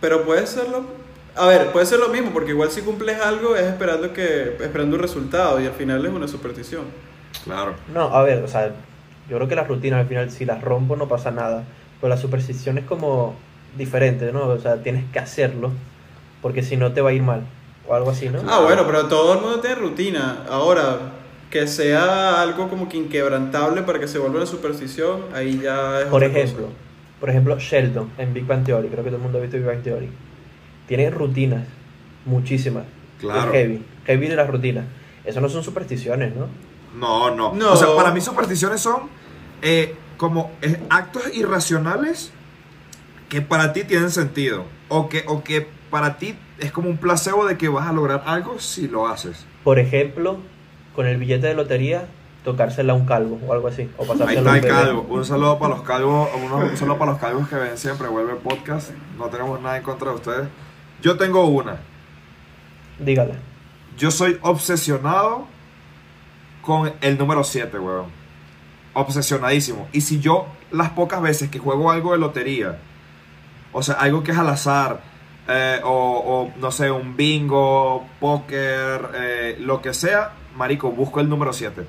Pero 0.00 0.24
puede 0.24 0.46
ser 0.46 0.68
lo. 0.68 0.84
A 1.36 1.46
ver, 1.46 1.72
puede 1.72 1.86
ser 1.86 1.98
lo 1.98 2.08
mismo, 2.08 2.30
porque 2.32 2.50
igual 2.50 2.70
si 2.70 2.82
cumples 2.82 3.18
algo 3.20 3.56
es 3.56 3.62
esperando 3.62 4.12
que 4.12 4.56
esperando 4.60 4.96
un 4.96 5.02
resultado 5.02 5.60
y 5.60 5.66
al 5.66 5.72
final 5.72 6.04
es 6.04 6.12
una 6.12 6.28
superstición. 6.28 6.84
Claro. 7.44 7.74
No, 7.92 8.14
a 8.14 8.22
ver, 8.22 8.42
o 8.44 8.48
sea, 8.48 8.72
yo 9.30 9.36
creo 9.36 9.48
que 9.48 9.54
las 9.56 9.66
rutinas 9.68 10.00
al 10.00 10.06
final, 10.06 10.30
si 10.30 10.44
las 10.44 10.60
rompo, 10.62 10.94
no 10.96 11.08
pasa 11.08 11.30
nada. 11.30 11.64
Pero 12.00 12.14
la 12.14 12.20
superstición 12.20 12.78
es 12.78 12.84
como 12.84 13.34
diferente, 13.78 14.30
¿no? 14.32 14.48
O 14.48 14.58
sea, 14.58 14.82
tienes 14.82 15.04
que 15.12 15.18
hacerlo 15.18 15.70
porque 16.42 16.62
si 16.62 16.76
no 16.76 16.92
te 16.92 17.00
va 17.00 17.10
a 17.10 17.12
ir 17.12 17.22
mal, 17.22 17.42
o 17.88 17.94
algo 17.94 18.10
así, 18.10 18.28
¿no? 18.28 18.40
Ah, 18.48 18.60
bueno, 18.60 18.84
pero 18.86 19.06
todo 19.06 19.34
el 19.34 19.40
mundo 19.40 19.60
tiene 19.60 19.76
rutina. 19.76 20.44
Ahora, 20.50 20.98
que 21.50 21.66
sea 21.66 22.42
algo 22.42 22.68
como 22.68 22.88
que 22.88 22.96
inquebrantable 22.98 23.82
para 23.82 23.98
que 24.00 24.08
se 24.08 24.18
vuelva 24.18 24.38
una 24.38 24.46
superstición, 24.46 25.22
ahí 25.34 25.60
ya 25.62 26.00
es 26.00 26.06
Por 26.06 26.24
otra 26.24 26.38
ejemplo, 26.40 26.64
cosa. 26.66 26.76
por 27.20 27.30
ejemplo, 27.30 27.58
Sheldon 27.58 28.10
en 28.18 28.34
Big 28.34 28.46
Bang 28.46 28.64
Theory, 28.64 28.88
creo 28.88 29.04
que 29.04 29.10
todo 29.10 29.16
el 29.18 29.22
mundo 29.22 29.38
ha 29.38 29.40
visto 29.40 29.56
Big 29.56 29.66
Bang 29.66 29.82
Theory. 29.82 30.10
Tiene 30.86 31.10
rutinas, 31.10 31.64
muchísimas. 32.24 32.84
Claro. 33.20 33.52
Es 33.52 33.52
heavy, 33.52 33.84
heavy 34.06 34.28
de 34.28 34.36
las 34.36 34.48
rutinas. 34.48 34.84
Eso 35.24 35.40
no 35.40 35.48
son 35.48 35.62
supersticiones, 35.62 36.34
¿no? 36.34 36.46
No, 36.94 37.34
no, 37.34 37.54
No. 37.54 37.72
O 37.72 37.76
sea, 37.76 37.94
para 37.96 38.10
mí 38.12 38.20
supersticiones 38.20 38.80
son 38.80 39.02
eh, 39.62 39.94
como 40.16 40.50
eh, 40.60 40.80
actos 40.90 41.22
irracionales 41.34 42.32
que 43.28 43.40
para 43.40 43.72
ti 43.72 43.84
tienen 43.84 44.10
sentido. 44.10 44.64
O 44.88 45.08
que, 45.08 45.24
o 45.26 45.42
que 45.42 45.66
para 45.90 46.18
ti 46.18 46.34
es 46.58 46.70
como 46.72 46.90
un 46.90 46.96
placebo 46.98 47.46
de 47.46 47.56
que 47.56 47.68
vas 47.68 47.88
a 47.88 47.92
lograr 47.92 48.24
algo 48.26 48.58
si 48.58 48.88
lo 48.88 49.06
haces. 49.08 49.46
Por 49.64 49.78
ejemplo, 49.78 50.38
con 50.94 51.06
el 51.06 51.16
billete 51.16 51.46
de 51.46 51.54
lotería, 51.54 52.06
tocársela 52.44 52.92
a 52.92 52.96
un 52.96 53.06
calvo 53.06 53.38
o 53.46 53.52
algo 53.52 53.68
así. 53.68 53.88
O 53.96 54.02
Ahí 54.26 54.36
está 54.36 54.50
un 54.50 54.56
el 54.56 54.66
calvo. 54.66 55.06
Un 55.08 55.24
saludo 55.24 55.58
para 55.58 55.76
los 55.76 55.82
calvos, 55.84 56.28
uno- 56.44 56.56
un 56.58 56.76
saludo 56.76 56.98
para 56.98 57.12
los 57.12 57.20
calvos 57.20 57.48
que 57.48 57.54
ven 57.54 57.78
siempre, 57.78 58.08
vuelve 58.08 58.34
podcast. 58.34 58.90
No 59.16 59.26
tenemos 59.26 59.60
nada 59.62 59.78
en 59.78 59.82
contra 59.82 60.10
de 60.10 60.16
ustedes. 60.16 60.48
Yo 61.02 61.16
tengo 61.16 61.44
una. 61.46 61.76
Dígala. 62.98 63.34
Yo 63.98 64.10
soy 64.10 64.38
obsesionado 64.40 65.46
con 66.62 66.92
el 67.00 67.18
número 67.18 67.44
7, 67.44 67.78
weón. 67.78 68.06
Obsesionadísimo. 68.94 69.88
Y 69.92 70.00
si 70.00 70.20
yo, 70.20 70.46
las 70.70 70.90
pocas 70.90 71.20
veces 71.20 71.50
que 71.50 71.58
juego 71.58 71.90
algo 71.90 72.12
de 72.12 72.18
lotería, 72.18 72.78
o 73.72 73.82
sea, 73.82 73.96
algo 73.96 74.22
que 74.22 74.30
es 74.30 74.38
al 74.38 74.48
azar, 74.48 75.00
eh, 75.48 75.80
o, 75.82 75.90
o, 75.90 76.60
no 76.60 76.70
sé, 76.70 76.90
un 76.90 77.16
bingo, 77.16 78.06
póker, 78.20 79.10
eh, 79.14 79.56
lo 79.60 79.82
que 79.82 79.92
sea, 79.92 80.32
marico, 80.56 80.90
busco 80.90 81.20
el 81.20 81.28
número 81.28 81.52
7. 81.52 81.74
Pero 81.74 81.86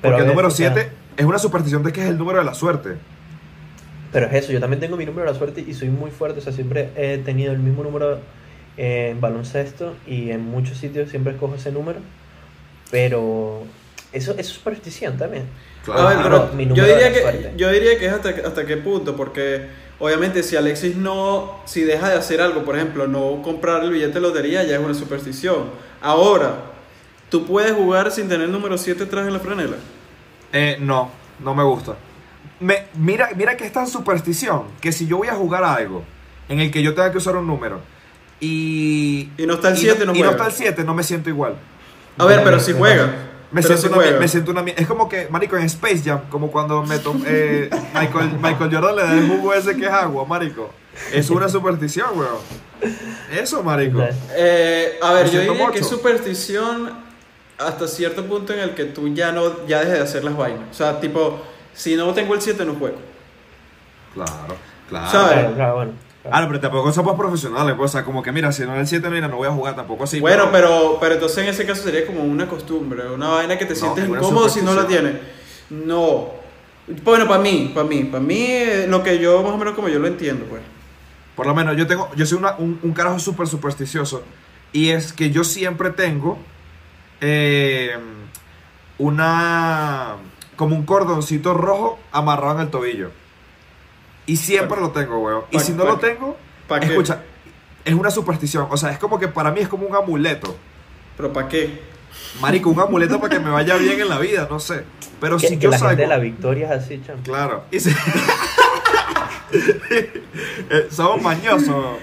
Porque 0.00 0.22
el 0.22 0.28
número 0.28 0.48
o 0.48 0.50
sea, 0.50 0.72
7 0.72 0.92
es 1.16 1.24
una 1.24 1.38
superstición 1.38 1.82
de 1.82 1.92
que 1.92 2.02
es 2.02 2.08
el 2.08 2.18
número 2.18 2.40
de 2.40 2.44
la 2.44 2.54
suerte. 2.54 2.98
Pero 4.12 4.26
es 4.26 4.34
eso, 4.34 4.52
yo 4.52 4.60
también 4.60 4.80
tengo 4.80 4.96
mi 4.96 5.06
número 5.06 5.26
de 5.26 5.32
la 5.32 5.38
suerte 5.38 5.64
y 5.66 5.72
soy 5.74 5.88
muy 5.88 6.10
fuerte, 6.10 6.40
o 6.40 6.42
sea, 6.42 6.52
siempre 6.52 6.90
he 6.96 7.18
tenido 7.18 7.52
el 7.52 7.58
mismo 7.58 7.82
número 7.82 8.20
en 8.76 9.20
baloncesto 9.20 9.94
y 10.06 10.30
en 10.30 10.42
muchos 10.42 10.78
sitios 10.78 11.10
siempre 11.10 11.32
escojo 11.32 11.54
ese 11.54 11.72
número, 11.72 12.00
pero 12.90 13.64
eso, 14.12 14.32
eso 14.32 14.40
es 14.40 14.46
superstición 14.48 15.16
también. 15.16 15.44
A 15.92 16.08
ver, 16.08 16.18
Claro, 16.18 16.50
pero 16.52 16.54
mi 16.54 16.66
yo 16.74 16.84
diría, 16.84 17.12
que, 17.12 17.52
yo 17.56 17.72
diría 17.72 17.98
que 17.98 18.06
es 18.06 18.12
hasta, 18.12 18.28
hasta 18.28 18.66
qué 18.66 18.76
punto, 18.76 19.16
porque 19.16 19.66
obviamente 19.98 20.42
si 20.42 20.56
Alexis 20.56 20.96
no, 20.96 21.60
si 21.64 21.82
deja 21.82 22.10
de 22.10 22.16
hacer 22.16 22.40
algo, 22.40 22.64
por 22.64 22.76
ejemplo, 22.76 23.08
no 23.08 23.40
comprar 23.42 23.82
el 23.82 23.90
billete 23.90 24.14
de 24.14 24.20
lotería, 24.20 24.62
ya 24.62 24.76
es 24.76 24.84
una 24.84 24.94
superstición. 24.94 25.70
Ahora, 26.00 26.54
¿tú 27.30 27.46
puedes 27.46 27.72
jugar 27.72 28.10
sin 28.10 28.28
tener 28.28 28.46
el 28.46 28.52
número 28.52 28.76
7 28.76 29.04
atrás 29.04 29.26
en 29.26 29.32
la 29.32 29.40
franela? 29.40 29.76
Eh, 30.52 30.76
no, 30.80 31.10
no 31.40 31.54
me 31.54 31.64
gusta. 31.64 31.96
Me, 32.62 32.86
mira, 32.94 33.30
mira 33.36 33.56
que 33.56 33.64
es 33.66 33.72
tan 33.72 33.86
superstición 33.86 34.64
que 34.80 34.92
si 34.92 35.06
yo 35.06 35.18
voy 35.18 35.28
a 35.28 35.34
jugar 35.34 35.64
a 35.64 35.74
algo 35.74 36.04
en 36.48 36.60
el 36.60 36.70
que 36.70 36.82
yo 36.82 36.94
tenga 36.94 37.10
que 37.12 37.18
usar 37.18 37.36
un 37.36 37.46
número 37.46 37.80
y. 38.40 39.30
Y 39.36 39.46
no 39.46 39.54
está 39.54 39.68
el 39.70 39.74
y 39.76 39.78
7, 39.80 40.06
no 40.06 40.12
y 40.14 40.18
no 40.20 40.28
juega. 40.28 40.30
está 40.32 40.46
el 40.46 40.52
7, 40.52 40.84
no 40.84 40.94
me 40.94 41.02
siento 41.02 41.28
igual. 41.28 41.56
A 42.18 42.24
ver, 42.24 42.42
pero 42.44 42.60
si 42.60 42.72
juega. 42.72 43.28
Me 43.50 43.60
pero 43.60 43.76
siento, 43.76 43.82
si 43.82 43.86
una, 43.88 43.96
juega. 43.96 44.18
me 44.20 44.28
siento 44.28 44.50
una 44.50 44.62
Es 44.62 44.86
como 44.86 45.08
que, 45.08 45.28
marico, 45.28 45.56
en 45.58 45.64
Space 45.64 46.02
Jam, 46.04 46.20
como 46.30 46.50
cuando 46.50 46.82
me 46.84 46.98
tom- 46.98 47.22
eh, 47.26 47.68
Michael, 47.94 48.38
Michael 48.40 48.74
Jordan 48.74 48.96
le 48.96 49.02
da 49.02 49.12
el 49.18 49.28
jugo 49.28 49.52
ese 49.52 49.76
que 49.76 49.84
es 49.86 49.92
agua, 49.92 50.24
marico. 50.24 50.70
Es 51.12 51.28
una 51.30 51.48
superstición, 51.48 52.08
weón. 52.18 52.38
Eso, 53.30 53.62
marico. 53.62 54.02
Eh, 54.34 54.98
a 55.02 55.12
ver, 55.12 55.26
Me 55.26 55.32
yo 55.32 55.40
diría 55.40 55.70
que 55.70 55.78
es 55.80 55.86
superstición 55.86 56.92
hasta 57.58 57.86
cierto 57.86 58.24
punto 58.26 58.52
en 58.54 58.60
el 58.60 58.74
que 58.74 58.86
tú 58.86 59.08
ya 59.14 59.32
no 59.32 59.66
ya 59.66 59.80
dejes 59.80 59.94
de 59.94 60.00
hacer 60.00 60.24
las 60.24 60.36
vainas. 60.36 60.62
O 60.70 60.74
sea, 60.74 60.98
tipo, 61.00 61.40
si 61.74 61.96
no 61.96 62.12
tengo 62.12 62.34
el 62.34 62.40
7 62.42 62.64
no 62.64 62.74
juego. 62.74 62.98
Claro, 64.14 64.56
claro. 64.88 65.10
¿Sabes? 65.10 65.32
Claro, 65.38 65.54
claro, 65.54 65.74
bueno. 65.76 65.92
claro. 66.22 66.36
Ah, 66.36 66.40
no, 66.42 66.46
pero 66.48 66.60
tampoco 66.60 66.92
somos 66.92 67.16
profesionales, 67.16 67.74
pues, 67.76 67.90
o 67.90 67.92
sea, 67.92 68.04
como 68.04 68.22
que 68.22 68.30
mira, 68.30 68.52
si 68.52 68.62
no 68.64 68.74
es 68.74 68.80
el 68.80 68.86
7, 68.86 69.10
mira, 69.10 69.26
no 69.28 69.36
voy 69.36 69.48
a 69.48 69.52
jugar 69.52 69.74
tampoco 69.74 70.04
así. 70.04 70.20
bueno, 70.20 70.50
pero, 70.52 70.98
pero 71.00 71.14
entonces 71.14 71.38
en 71.38 71.48
ese 71.48 71.66
caso 71.66 71.82
sería 71.82 72.06
como 72.06 72.22
una 72.22 72.46
costumbre, 72.46 73.08
una 73.10 73.28
vaina 73.28 73.58
que 73.58 73.64
te 73.64 73.74
No, 73.74 73.80
sientes 73.80 74.08
incómodo 74.08 74.48
si 74.48 74.62
no 74.62 74.74
la 74.74 74.86
tienes. 74.86 75.14
No. 75.70 76.28
Bueno, 77.04 77.26
para 77.26 77.40
mí, 77.40 77.72
para 77.74 77.86
mí, 77.86 78.04
para 78.04 78.22
mí, 78.22 78.44
eh, 78.46 78.86
lo 78.88 79.02
que 79.02 79.18
yo 79.18 79.42
más 79.42 79.52
o 79.52 79.56
menos 79.58 79.74
como 79.74 79.88
yo 79.88 79.98
lo 79.98 80.06
entiendo, 80.06 80.44
pues. 80.46 80.60
Por 81.34 81.46
lo 81.46 81.54
menos 81.54 81.76
yo 81.76 81.86
tengo, 81.86 82.10
yo 82.14 82.26
soy 82.26 82.38
una- 82.38 82.56
un, 82.56 82.78
un 82.82 82.92
carajo 82.92 83.18
súper 83.18 83.46
supersticioso. 83.46 84.22
Y 84.72 84.90
es 84.90 85.12
que 85.12 85.30
yo 85.30 85.44
siempre 85.44 85.90
tengo 85.90 86.38
eh, 87.20 87.96
una, 88.98 90.16
como 90.62 90.76
un 90.76 90.86
cordoncito 90.86 91.54
rojo 91.54 91.98
amarrado 92.12 92.54
en 92.54 92.60
el 92.60 92.70
tobillo. 92.70 93.10
Y 94.26 94.36
siempre 94.36 94.80
lo 94.80 94.92
tengo, 94.92 95.18
weón. 95.18 95.42
Y 95.50 95.58
si 95.58 95.72
no 95.72 95.84
lo 95.84 95.98
tengo, 95.98 96.36
¿pa' 96.68 96.78
qué? 96.78 96.86
escucha, 96.86 97.20
es 97.84 97.92
una 97.94 98.12
superstición. 98.12 98.68
O 98.70 98.76
sea, 98.76 98.92
es 98.92 98.98
como 99.00 99.18
que 99.18 99.26
para 99.26 99.50
mí 99.50 99.58
es 99.58 99.66
como 99.66 99.88
un 99.88 99.96
amuleto. 99.96 100.54
Pero 101.16 101.32
¿para 101.32 101.48
qué? 101.48 101.82
Marico, 102.40 102.70
un 102.70 102.78
amuleto 102.78 103.18
para 103.20 103.34
que 103.36 103.40
me 103.40 103.50
vaya 103.50 103.74
bien 103.74 104.00
en 104.02 104.08
la 104.08 104.20
vida, 104.20 104.46
no 104.48 104.60
sé. 104.60 104.84
Pero 105.20 105.36
si 105.40 105.48
que 105.48 105.64
yo 105.64 105.70
la 105.70 105.78
salgo... 105.78 105.88
gente 105.90 106.02
de 106.02 106.08
la 106.08 106.18
victoria 106.18 106.72
es 106.72 106.84
así. 106.84 107.02
Claro. 107.24 107.64
Y 107.72 107.80
si- 107.80 107.90
Eh, 110.70 110.86
somos 110.92 111.20
mañosos. 111.20 111.98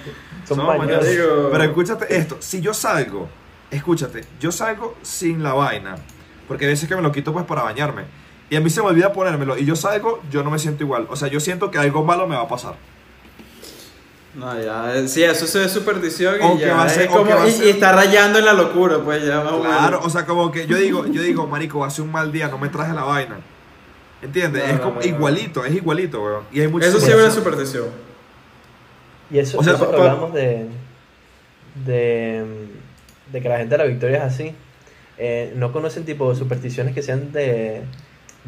Son 0.45 0.65
mañosos. 0.65 1.07
Digo- 1.07 1.49
Pero 1.49 1.63
escúchate 1.63 2.15
esto. 2.17 2.35
Si 2.41 2.59
yo 2.59 2.73
salgo, 2.73 3.29
escúchate, 3.71 4.25
yo 4.41 4.51
salgo 4.51 4.95
sin 5.01 5.41
la 5.43 5.53
vaina. 5.53 5.95
Porque 6.47 6.65
hay 6.65 6.71
veces 6.71 6.89
que 6.89 6.95
me 6.95 7.01
lo 7.01 7.11
quito 7.11 7.31
pues 7.31 7.45
para 7.45 7.63
bañarme. 7.63 8.03
Y 8.49 8.55
a 8.55 8.61
mí 8.61 8.69
se 8.69 8.81
me 8.81 8.87
olvida 8.87 9.13
ponérmelo. 9.13 9.57
Y 9.57 9.65
yo 9.65 9.75
salgo, 9.75 10.21
yo 10.31 10.43
no 10.43 10.49
me 10.51 10.57
siento 10.59 10.83
igual. 10.83 11.05
O 11.09 11.15
sea, 11.15 11.27
yo 11.27 11.39
siento 11.39 11.69
que 11.69 11.77
algo 11.77 12.03
malo 12.03 12.27
me 12.27 12.35
va 12.35 12.41
a 12.43 12.47
pasar. 12.47 12.75
No, 14.35 14.59
ya, 14.61 14.95
eh, 14.95 15.07
sí, 15.07 15.23
eso 15.23 15.59
es 15.59 15.71
superstición 15.71 16.35
y 16.39 16.45
O 16.45 16.57
que 16.57 16.65
ya 16.65 16.75
va 16.75 16.83
a 16.83 16.89
ser- 16.89 17.03
es 17.03 17.07
como, 17.09 17.25
que 17.25 17.33
va 17.33 17.43
a 17.43 17.47
y, 17.47 17.51
ser- 17.51 17.65
y 17.67 17.69
está 17.71 17.91
rayando 17.93 18.39
en 18.39 18.45
la 18.45 18.53
locura, 18.53 18.99
pues 19.03 19.25
ya 19.25 19.41
más. 19.41 19.53
Claro, 19.53 20.01
o 20.03 20.09
sea, 20.09 20.25
como 20.25 20.51
que 20.51 20.67
yo 20.67 20.77
digo, 20.77 21.05
yo 21.07 21.21
digo, 21.21 21.47
marico, 21.47 21.83
hace 21.83 22.01
un 22.01 22.11
mal 22.11 22.31
día, 22.31 22.47
no 22.47 22.57
me 22.57 22.69
traje 22.69 22.93
la 22.93 23.03
vaina. 23.03 23.39
¿Entiendes? 24.21 24.63
No, 24.63 24.69
es 24.69 24.75
no, 24.75 24.81
como 24.81 24.95
no, 24.95 25.01
no. 25.01 25.05
igualito, 25.07 25.65
es 25.65 25.73
igualito, 25.75 26.23
weón. 26.23 26.43
Y 26.51 26.61
hay 26.61 26.67
muchas 26.67 26.89
Eso 26.89 26.99
sí 26.99 27.09
es 27.11 27.15
una 27.17 27.31
superstición. 27.31 27.87
Y 29.31 29.39
eso, 29.39 29.57
O 29.59 29.63
sea, 29.63 29.73
eso 29.73 29.85
hablamos 29.95 30.33
de, 30.33 30.67
de, 31.85 32.45
de 33.31 33.41
que 33.41 33.49
la 33.49 33.57
gente 33.57 33.75
de 33.75 33.83
la 33.83 33.89
victoria 33.89 34.17
es 34.17 34.23
así. 34.23 34.55
eh, 35.17 35.53
no 35.55 35.71
conocen 35.73 36.05
tipo 36.05 36.33
supersticiones 36.35 36.93
que 36.93 37.01
sean 37.01 37.31
de, 37.31 37.81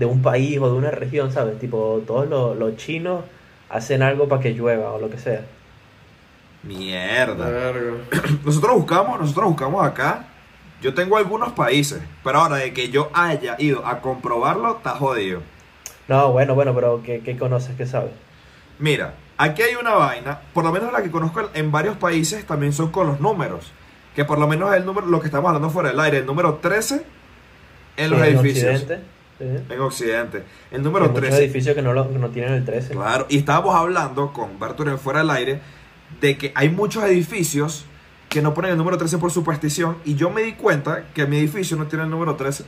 de 0.01 0.07
un 0.07 0.23
país 0.23 0.57
o 0.59 0.65
de 0.65 0.73
una 0.73 0.89
región, 0.89 1.31
¿sabes? 1.31 1.59
Tipo, 1.59 2.01
todos 2.07 2.27
los, 2.27 2.57
los 2.57 2.75
chinos 2.75 3.23
hacen 3.69 4.01
algo 4.01 4.27
para 4.27 4.41
que 4.41 4.51
llueva 4.55 4.93
o 4.93 4.99
lo 4.99 5.11
que 5.11 5.19
sea. 5.19 5.45
Mierda. 6.63 7.47
Verga. 7.47 7.97
Nosotros 8.43 8.77
buscamos, 8.77 9.19
nosotros 9.19 9.45
buscamos 9.49 9.85
acá. 9.85 10.25
Yo 10.81 10.95
tengo 10.95 11.17
algunos 11.17 11.51
países, 11.51 12.01
pero 12.23 12.39
ahora 12.39 12.55
de 12.55 12.73
que 12.73 12.89
yo 12.89 13.11
haya 13.13 13.55
ido 13.59 13.85
a 13.85 14.01
comprobarlo, 14.01 14.77
está 14.77 14.95
jodido. 14.95 15.43
No, 16.07 16.31
bueno, 16.31 16.55
bueno, 16.55 16.73
pero 16.73 17.03
¿qué, 17.03 17.19
qué 17.19 17.37
conoces? 17.37 17.75
¿Qué 17.77 17.85
sabes? 17.85 18.11
Mira, 18.79 19.13
aquí 19.37 19.61
hay 19.61 19.75
una 19.75 19.93
vaina, 19.93 20.39
por 20.51 20.63
lo 20.63 20.71
menos 20.71 20.91
la 20.91 21.03
que 21.03 21.11
conozco 21.11 21.47
en 21.53 21.71
varios 21.71 21.97
países 21.97 22.47
también 22.47 22.73
son 22.73 22.89
con 22.89 23.05
los 23.05 23.19
números. 23.19 23.71
Que 24.15 24.25
por 24.25 24.39
lo 24.39 24.47
menos 24.47 24.71
es 24.71 24.77
el 24.77 24.85
número, 24.87 25.05
lo 25.05 25.19
que 25.19 25.27
estamos 25.27 25.49
hablando 25.49 25.69
fuera 25.69 25.89
del 25.89 25.99
aire, 25.99 26.17
el 26.17 26.25
número 26.25 26.55
13 26.55 27.05
en 27.97 28.09
los 28.09 28.19
edificios. 28.23 28.81
Occidente. 28.81 29.20
En 29.41 29.79
Occidente. 29.81 30.43
El 30.71 30.77
Hay 30.77 30.83
número 30.83 31.07
muchos 31.07 31.21
13. 31.21 31.43
edificios 31.43 31.75
que 31.75 31.81
no, 31.81 31.93
lo, 31.93 32.11
que 32.11 32.19
no 32.19 32.29
tienen 32.29 32.53
el 32.53 32.65
13. 32.65 32.93
Claro, 32.93 33.25
y 33.29 33.37
estábamos 33.37 33.75
hablando 33.75 34.31
con 34.33 34.59
Berturian 34.59 34.99
fuera 34.99 35.19
del 35.19 35.29
aire 35.31 35.61
de 36.19 36.37
que 36.37 36.51
hay 36.55 36.69
muchos 36.69 37.03
edificios 37.03 37.85
que 38.29 38.41
no 38.41 38.53
ponen 38.53 38.71
el 38.71 38.77
número 38.77 38.97
13 38.97 39.17
por 39.17 39.31
superstición 39.31 39.97
y 40.05 40.15
yo 40.15 40.29
me 40.29 40.43
di 40.43 40.53
cuenta 40.53 41.05
que 41.13 41.25
mi 41.25 41.37
edificio 41.37 41.75
no 41.75 41.87
tiene 41.87 42.05
el 42.05 42.09
número 42.09 42.35
13. 42.35 42.65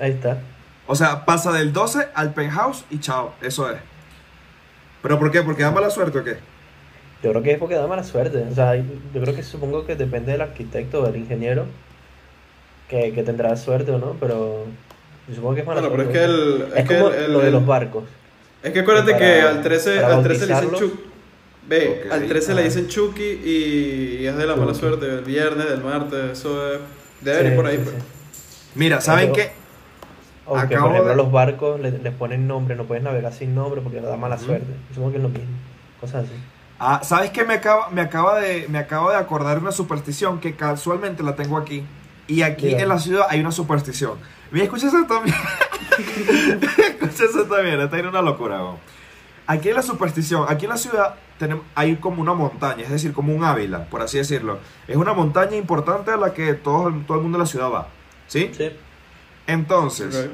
Ahí 0.00 0.12
está. 0.12 0.38
O 0.86 0.94
sea, 0.94 1.24
pasa 1.24 1.52
del 1.52 1.72
12 1.72 2.08
al 2.14 2.32
penthouse 2.32 2.84
y 2.90 3.00
chao, 3.00 3.34
eso 3.42 3.70
es. 3.70 3.78
¿Pero 5.02 5.18
por 5.18 5.30
qué? 5.30 5.42
¿Porque 5.42 5.62
da 5.62 5.70
mala 5.70 5.90
suerte 5.90 6.18
o 6.18 6.24
qué? 6.24 6.38
Yo 7.22 7.30
creo 7.30 7.42
que 7.42 7.52
es 7.52 7.58
porque 7.58 7.74
da 7.74 7.86
mala 7.86 8.04
suerte. 8.04 8.46
O 8.50 8.54
sea, 8.54 8.76
yo 8.76 9.20
creo 9.20 9.34
que 9.34 9.42
supongo 9.42 9.84
que 9.84 9.96
depende 9.96 10.32
del 10.32 10.42
arquitecto 10.42 11.00
o 11.02 11.06
del 11.06 11.16
ingeniero 11.16 11.66
que, 12.88 13.12
que 13.12 13.22
tendrá 13.22 13.56
suerte 13.56 13.90
o 13.90 13.98
no, 13.98 14.16
pero 14.20 14.66
yo 15.28 15.34
supongo 15.34 15.54
que 15.54 15.60
es 15.60 15.66
mala 15.66 15.80
Bueno, 15.80 15.96
pero 15.96 16.08
es 16.10 16.16
que 16.16 16.24
el. 16.24 16.62
Es, 16.72 16.76
Es, 16.82 16.88
que 16.88 16.96
como 16.98 17.08
el- 17.10 17.14
el- 17.24 17.32
lo 17.32 17.38
de 17.40 17.46
el- 17.46 17.52
los 17.52 17.66
barcos. 17.66 18.04
Es 18.62 18.72
que 18.72 18.80
acuérdate 18.80 19.12
Para- 19.12 19.24
que 19.24 19.40
al 19.42 19.62
13, 19.62 20.00
para 20.00 20.16
al 20.16 20.22
13 20.22 20.46
le 20.46 20.54
dicen. 20.54 20.70
Chucky. 20.72 21.00
Ve, 21.68 22.04
al 22.12 22.26
13 22.28 22.54
le 22.54 22.60
Ah. 22.60 22.64
dicen 22.64 22.86
Chucky 22.88 23.22
y 23.44 24.26
es 24.26 24.36
de 24.36 24.46
la 24.46 24.54
mala 24.56 24.72
suerte. 24.74 25.06
El 25.06 25.22
viernes, 25.22 25.68
del 25.68 25.82
martes, 25.82 26.38
eso 26.38 26.72
es. 26.72 26.80
Debe 27.20 27.40
Sí, 27.42 27.46
ir 27.48 27.56
por 27.56 27.66
ahí, 27.66 27.76
sí, 27.76 27.82
pues. 27.84 27.96
sí. 27.96 28.70
Mira, 28.76 29.00
¿saben 29.00 29.32
qué? 29.32 29.50
O 30.48 30.54
que, 30.54 30.60
Acabo 30.60 30.82
por 30.86 30.90
ejemplo, 30.92 31.10
de- 31.10 31.16
los 31.16 31.32
barcos 31.32 31.80
le- 31.80 31.90
les 31.98 32.12
ponen 32.14 32.46
nombre, 32.46 32.76
no 32.76 32.84
puedes 32.84 33.02
navegar 33.02 33.32
sin 33.32 33.52
nombre 33.54 33.80
porque 33.80 34.00
da 34.00 34.16
mala 34.16 34.38
suerte. 34.38 34.66
Supongo 34.90 35.10
que 35.10 35.16
es 35.16 35.22
lo 35.24 35.28
mismo. 35.28 35.46
Cosas 36.00 36.24
así. 36.24 36.32
Ah, 36.78 37.00
¿sabes 37.02 37.30
qué? 37.30 37.44
Me 37.44 37.54
acaba, 37.54 37.88
me, 37.90 38.00
acaba 38.02 38.38
de, 38.38 38.66
me 38.68 38.78
acabo 38.78 39.10
de 39.10 39.16
acordar 39.16 39.58
una 39.58 39.72
superstición 39.72 40.38
que 40.38 40.54
casualmente 40.54 41.22
la 41.24 41.34
tengo 41.34 41.56
aquí. 41.58 41.82
Y 42.28 42.42
aquí 42.42 42.74
en 42.74 42.88
la 42.88 42.98
ciudad 42.98 43.26
hay 43.28 43.40
una 43.40 43.52
superstición. 43.52 44.18
Mira, 44.50 44.64
escucha 44.64 44.88
eso 44.88 45.04
también. 45.08 45.36
escucha 47.00 47.24
eso 47.24 47.44
también. 47.44 47.80
Esta 47.80 47.98
era 47.98 48.08
una 48.08 48.22
locura. 48.22 48.60
Aquí 49.46 49.68
en 49.68 49.76
la 49.76 49.82
superstición, 49.82 50.44
aquí 50.48 50.64
en 50.64 50.70
la 50.70 50.76
ciudad 50.76 51.14
tenemos, 51.38 51.64
hay 51.76 51.96
como 51.96 52.20
una 52.20 52.34
montaña, 52.34 52.82
es 52.82 52.90
decir, 52.90 53.12
como 53.12 53.32
un 53.34 53.44
Ávila, 53.44 53.84
por 53.84 54.02
así 54.02 54.18
decirlo. 54.18 54.58
Es 54.88 54.96
una 54.96 55.12
montaña 55.12 55.56
importante 55.56 56.10
a 56.10 56.16
la 56.16 56.32
que 56.34 56.54
todo, 56.54 56.92
todo 57.06 57.18
el 57.18 57.22
mundo 57.22 57.38
de 57.38 57.44
la 57.44 57.46
ciudad 57.48 57.70
va. 57.70 57.88
¿Sí? 58.26 58.50
Sí. 58.56 58.70
Entonces. 59.46 60.28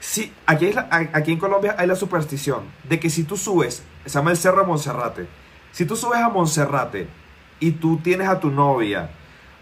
Sí, 0.00 0.32
aquí, 0.46 0.66
es 0.66 0.74
la- 0.76 0.88
a- 0.90 1.16
aquí 1.16 1.32
en 1.32 1.38
Colombia 1.38 1.74
hay 1.78 1.86
la 1.88 1.96
superstición 1.96 2.60
de 2.84 3.00
que 3.00 3.10
si 3.10 3.24
tú 3.24 3.36
subes, 3.36 3.82
se 4.04 4.10
llama 4.10 4.30
el 4.30 4.36
Cerro 4.36 4.60
de 4.60 4.66
Monserrate, 4.66 5.26
si 5.72 5.84
tú 5.86 5.96
subes 5.96 6.20
a 6.20 6.28
Monserrate 6.28 7.08
y 7.58 7.72
tú 7.72 7.96
tienes 7.98 8.28
a 8.28 8.38
tu 8.38 8.50
novia 8.50 9.10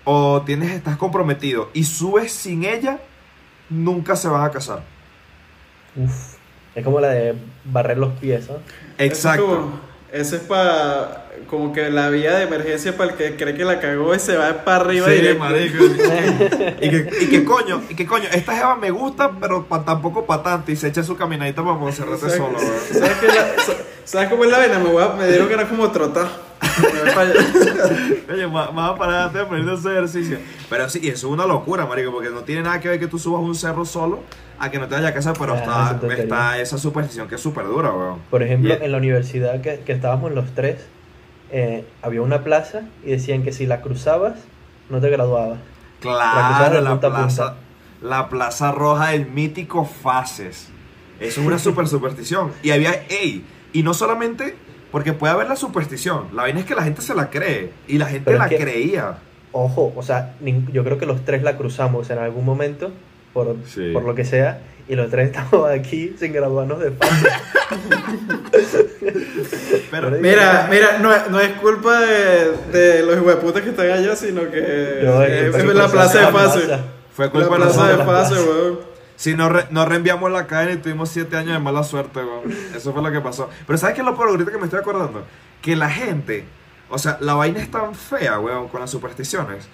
o 0.06 0.40
tienes, 0.42 0.70
estás 0.72 0.96
comprometido 0.96 1.68
y 1.74 1.84
subes 1.84 2.32
sin 2.32 2.64
ella, 2.64 2.98
nunca 3.68 4.16
se 4.16 4.28
van 4.28 4.44
a 4.44 4.50
casar. 4.50 4.82
Uf. 5.96 6.36
Es 6.74 6.84
como 6.84 7.00
la 7.00 7.08
de 7.08 7.34
barrer 7.64 7.98
los 7.98 8.12
pies, 8.14 8.48
¿no? 8.48 8.56
Exacto. 8.98 9.70
Ese 10.12 10.36
es 10.36 10.42
para 10.42 11.24
como 11.48 11.72
que 11.72 11.90
la 11.90 12.08
vía 12.08 12.34
de 12.36 12.44
emergencia 12.44 12.96
para 12.96 13.10
el 13.10 13.16
que 13.16 13.36
cree 13.36 13.54
que 13.54 13.64
la 13.64 13.80
cagó 13.80 14.14
y 14.14 14.18
se 14.18 14.36
va 14.36 14.64
para 14.64 14.78
arriba 14.84 15.06
Sí, 15.08 15.12
y, 16.80 16.90
que, 16.90 17.10
y 17.22 17.26
que 17.28 17.44
coño, 17.44 17.82
y 17.90 17.94
que 17.94 18.06
coño, 18.06 18.24
esta 18.32 18.54
jeva 18.56 18.76
me 18.76 18.90
gusta, 18.90 19.30
pero 19.40 19.64
pa- 19.66 19.84
tampoco 19.84 20.24
para 20.24 20.42
tanto 20.42 20.70
y 20.72 20.76
se 20.76 20.88
echa 20.88 21.02
su 21.02 21.16
caminadita 21.16 21.62
para 21.62 21.76
Monserrate 21.76 22.20
¿Sabes- 22.20 22.36
solo. 22.36 22.58
¿Sabes, 22.58 23.12
qué 23.20 23.26
es 23.26 23.34
la- 23.34 23.62
sa- 23.64 23.82
¿Sabes 24.04 24.28
cómo 24.28 24.44
es 24.44 24.50
la 24.50 24.58
vaina? 24.58 24.78
Me, 24.78 24.88
voy 24.90 25.02
a- 25.02 25.08
me 25.14 25.26
dieron 25.26 25.48
que 25.48 25.54
era 25.54 25.68
como 25.68 25.90
trotar. 25.90 26.45
Oye, 28.32 28.46
más, 28.46 28.72
más 28.72 28.98
para 28.98 29.12
adelante 29.12 29.38
aprendiendo 29.40 29.72
a 29.72 29.74
hacer 29.76 29.92
ejercicio. 29.92 30.38
Pero 30.68 30.88
sí, 30.88 30.98
eso 31.08 31.26
es 31.28 31.32
una 31.32 31.46
locura, 31.46 31.86
marico, 31.86 32.12
porque 32.12 32.30
no 32.30 32.40
tiene 32.40 32.62
nada 32.62 32.80
que 32.80 32.88
ver 32.88 32.98
que 32.98 33.06
tú 33.06 33.18
subas 33.18 33.42
un 33.42 33.54
cerro 33.54 33.84
solo 33.84 34.20
a 34.58 34.70
que 34.70 34.78
no 34.78 34.88
te 34.88 34.94
vayas 34.94 35.10
a 35.10 35.14
casa, 35.14 35.32
pero 35.34 35.52
Ah, 35.54 35.56
está, 35.58 35.70
esa 35.90 36.00
tontería. 36.00 36.24
está 36.24 36.58
esa 36.60 36.78
superstición 36.78 37.28
que 37.28 37.34
es 37.36 37.40
súper 37.40 37.66
dura, 37.66 37.90
weón. 37.92 38.18
Por 38.30 38.42
ejemplo, 38.42 38.74
Y- 38.80 38.84
en 38.84 38.92
la 38.92 38.98
universidad 38.98 39.60
que, 39.60 39.80
que 39.80 39.92
estábamos 39.92 40.32
los 40.32 40.54
tres, 40.54 40.84
eh, 41.52 41.84
había 42.02 42.22
una 42.22 42.42
plaza 42.42 42.82
y 43.04 43.10
decían 43.10 43.42
que 43.42 43.52
si 43.52 43.66
la 43.66 43.80
cruzabas, 43.82 44.34
no 44.90 45.00
te 45.00 45.10
graduabas. 45.10 45.58
La 46.02 46.10
Claro, 46.58 46.80
la 46.80 46.90
punta 46.90 47.06
a 47.06 47.10
plaza, 47.10 47.44
punta. 47.52 47.60
la 48.02 48.28
plaza 48.28 48.72
roja 48.72 49.10
del 49.10 49.26
mítico 49.26 49.84
Fases. 49.84 50.68
Eso 51.20 51.40
es 51.40 51.46
una 51.46 51.58
super 51.58 51.86
superstición. 51.88 52.52
Y 52.62 52.70
había, 52.70 53.04
ey, 53.08 53.44
y 53.72 53.82
no 53.82 53.94
solamente 53.94 54.56
porque 54.92 55.12
puede 55.12 55.32
haber 55.32 55.48
la 55.48 55.56
superstición, 55.56 56.28
la 56.34 56.42
vaina 56.42 56.60
es 56.60 56.66
que 56.66 56.74
la 56.74 56.82
gente 56.82 57.02
se 57.02 57.14
la 57.14 57.30
cree 57.30 57.70
y 57.88 57.98
la 57.98 58.06
gente 58.06 58.24
Pero 58.26 58.36
es 58.36 58.42
la 58.42 58.48
que- 58.48 58.58
creía. 58.58 59.18
Ojo, 59.52 59.92
o 59.96 60.02
sea, 60.02 60.34
yo 60.72 60.84
creo 60.84 60.98
que 60.98 61.06
los 61.06 61.24
tres 61.24 61.42
la 61.42 61.56
cruzamos 61.56 62.10
en 62.10 62.18
algún 62.18 62.44
momento, 62.44 62.90
por, 63.32 63.56
Sí. 63.66 63.90
por 63.92 64.02
lo 64.04 64.14
que 64.14 64.24
sea, 64.24 64.60
y 64.88 64.94
los 64.96 65.10
tres 65.10 65.30
estamos 65.34 65.68
aquí 65.70 66.14
sin 66.18 66.32
graduarnos 66.32 66.78
de 66.80 66.90
fase. 66.92 67.26
Pero, 69.90 70.10
Pero- 70.10 70.10
Mira, 70.20 70.68
mira, 70.70 70.98
no, 70.98 71.12
es- 71.14 71.30
no 71.30 71.40
es 71.40 71.52
culpa 71.54 72.00
de, 72.00 72.52
de 72.72 73.02
los 73.02 73.18
hueputas 73.20 73.62
que 73.62 73.70
están 73.70 73.90
allá, 73.90 74.14
sino 74.16 74.42
que 74.50 75.00
Yo, 75.02 75.22
es, 75.22 75.30
eh, 75.30 75.50
la 75.50 75.58
cruzamos 75.58 75.92
plaza 75.92 76.18
de 76.18 76.24
la 76.24 76.30
fase. 76.32 76.60
fue 77.12 77.24
La 77.26 77.30
culpa 77.32 77.48
de 77.56 77.56
plaza 77.62 77.88
de 77.88 77.96
la 77.96 78.04
fase, 78.04 78.34
weón. 78.34 78.78
Si 79.16 79.34
nos, 79.34 79.50
re- 79.50 79.66
nos 79.70 79.88
reenviamos 79.88 80.30
la 80.30 80.46
cadena 80.46 80.72
y 80.72 80.76
tuvimos 80.76 81.08
7 81.08 81.36
años 81.36 81.52
de 81.54 81.58
mala 81.58 81.82
suerte, 81.82 82.20
weón. 82.20 82.52
Eso 82.74 82.92
fue 82.92 83.02
lo 83.02 83.10
que 83.10 83.20
pasó. 83.20 83.48
Pero 83.66 83.78
¿sabes 83.78 83.94
qué 83.94 84.02
es 84.02 84.06
lo 84.06 84.14
peor 84.16 84.28
ahorita 84.28 84.50
que 84.50 84.58
me 84.58 84.64
estoy 84.64 84.80
acordando? 84.80 85.24
Que 85.62 85.74
la 85.74 85.88
gente, 85.90 86.44
o 86.90 86.98
sea, 86.98 87.16
la 87.20 87.34
vaina 87.34 87.60
es 87.60 87.70
tan 87.70 87.94
fea, 87.94 88.38
weón, 88.38 88.68
con 88.68 88.80
las 88.80 88.90
supersticiones, 88.90 89.68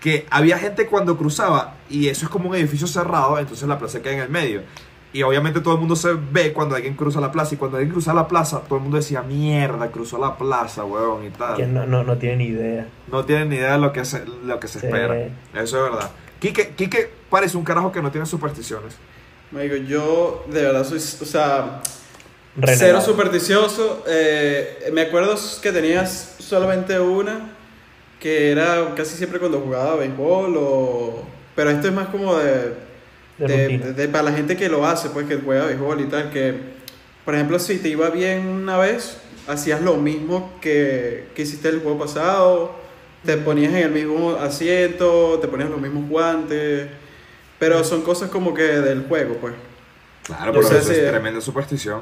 que 0.00 0.26
había 0.30 0.58
gente 0.58 0.86
cuando 0.86 1.16
cruzaba, 1.16 1.74
y 1.88 2.08
eso 2.08 2.24
es 2.26 2.30
como 2.30 2.50
un 2.50 2.56
edificio 2.56 2.86
cerrado, 2.88 3.38
entonces 3.38 3.68
la 3.68 3.78
plaza 3.78 4.02
queda 4.02 4.14
en 4.14 4.18
el 4.20 4.28
medio. 4.30 4.62
Y 5.14 5.22
obviamente 5.22 5.60
todo 5.60 5.74
el 5.74 5.80
mundo 5.80 5.94
se 5.94 6.14
ve 6.14 6.52
cuando 6.54 6.74
alguien 6.74 6.94
cruza 6.94 7.20
la 7.20 7.30
plaza, 7.30 7.54
y 7.54 7.58
cuando 7.58 7.76
alguien 7.76 7.92
cruza 7.92 8.12
la 8.12 8.26
plaza, 8.26 8.60
todo 8.62 8.76
el 8.78 8.82
mundo 8.82 8.96
decía, 8.96 9.22
mierda, 9.22 9.92
cruzó 9.92 10.18
la 10.18 10.36
plaza, 10.36 10.84
weón, 10.84 11.24
y 11.26 11.30
tal. 11.30 11.54
Que 11.56 11.66
no, 11.66 11.86
no, 11.86 12.02
no 12.02 12.16
tienen 12.18 12.40
idea. 12.40 12.88
No 13.12 13.24
tienen 13.24 13.50
ni 13.50 13.56
idea 13.56 13.72
de 13.74 13.78
lo 13.78 13.92
que 13.92 14.04
se, 14.04 14.24
lo 14.26 14.58
que 14.58 14.66
se 14.68 14.80
Sí. 14.80 14.86
espera. 14.86 15.14
Eso 15.54 15.86
es 15.86 15.92
verdad. 15.92 16.10
Quique, 16.40 16.70
Quique 16.70 17.21
parece 17.32 17.56
un 17.56 17.64
carajo 17.64 17.90
que 17.90 18.00
no 18.00 18.12
tiene 18.12 18.26
supersticiones. 18.26 18.94
Me 19.50 19.62
digo, 19.64 19.74
yo 19.76 20.44
de 20.48 20.62
verdad 20.62 20.84
soy, 20.86 20.98
o 20.98 21.24
sea, 21.24 21.80
Renegado. 22.54 22.78
cero 22.78 23.00
supersticioso. 23.00 24.04
Eh, 24.06 24.90
me 24.92 25.00
acuerdo 25.00 25.34
que 25.60 25.72
tenías 25.72 26.36
solamente 26.38 27.00
una, 27.00 27.50
que 28.20 28.52
era 28.52 28.94
casi 28.94 29.16
siempre 29.16 29.40
cuando 29.40 29.58
jugaba 29.60 29.96
béisbol 29.96 30.54
o... 30.58 31.24
Pero 31.56 31.70
esto 31.70 31.88
es 31.88 31.92
más 31.94 32.08
como 32.08 32.36
de, 32.36 32.74
De 33.38 33.46
de- 33.48 33.64
rutina. 33.66 33.86
de- 33.86 33.92
de- 33.94 34.08
para 34.08 34.24
la 34.24 34.32
gente 34.32 34.56
que 34.56 34.68
lo 34.68 34.86
hace, 34.86 35.10
pues 35.10 35.26
que 35.26 35.36
juega 35.36 35.66
béisbol 35.66 36.00
y 36.02 36.04
tal, 36.04 36.30
que 36.30 36.54
por 37.24 37.34
ejemplo 37.34 37.58
si 37.58 37.78
te 37.78 37.88
iba 37.88 38.08
bien 38.10 38.46
una 38.46 38.78
vez, 38.78 39.16
hacías 39.48 39.80
lo 39.82 39.96
mismo 39.96 40.52
que, 40.60 41.26
que 41.34 41.42
hiciste 41.42 41.68
el 41.68 41.80
juego 41.80 41.98
pasado, 41.98 42.74
te 43.24 43.36
ponías 43.36 43.72
en 43.72 43.78
el 43.78 43.90
mismo 43.90 44.36
asiento, 44.40 45.38
te 45.40 45.48
ponías 45.48 45.68
los 45.70 45.80
mismos 45.80 46.08
guantes, 46.08 46.88
pero 47.62 47.84
son 47.84 48.02
cosas 48.02 48.28
como 48.28 48.52
que 48.52 48.64
del 48.64 49.04
juego, 49.06 49.36
pues. 49.40 49.54
Claro, 50.24 50.52
pero 50.52 50.66
eso 50.66 50.90
es 50.90 51.08
tremenda 51.08 51.40
superstición. 51.40 52.00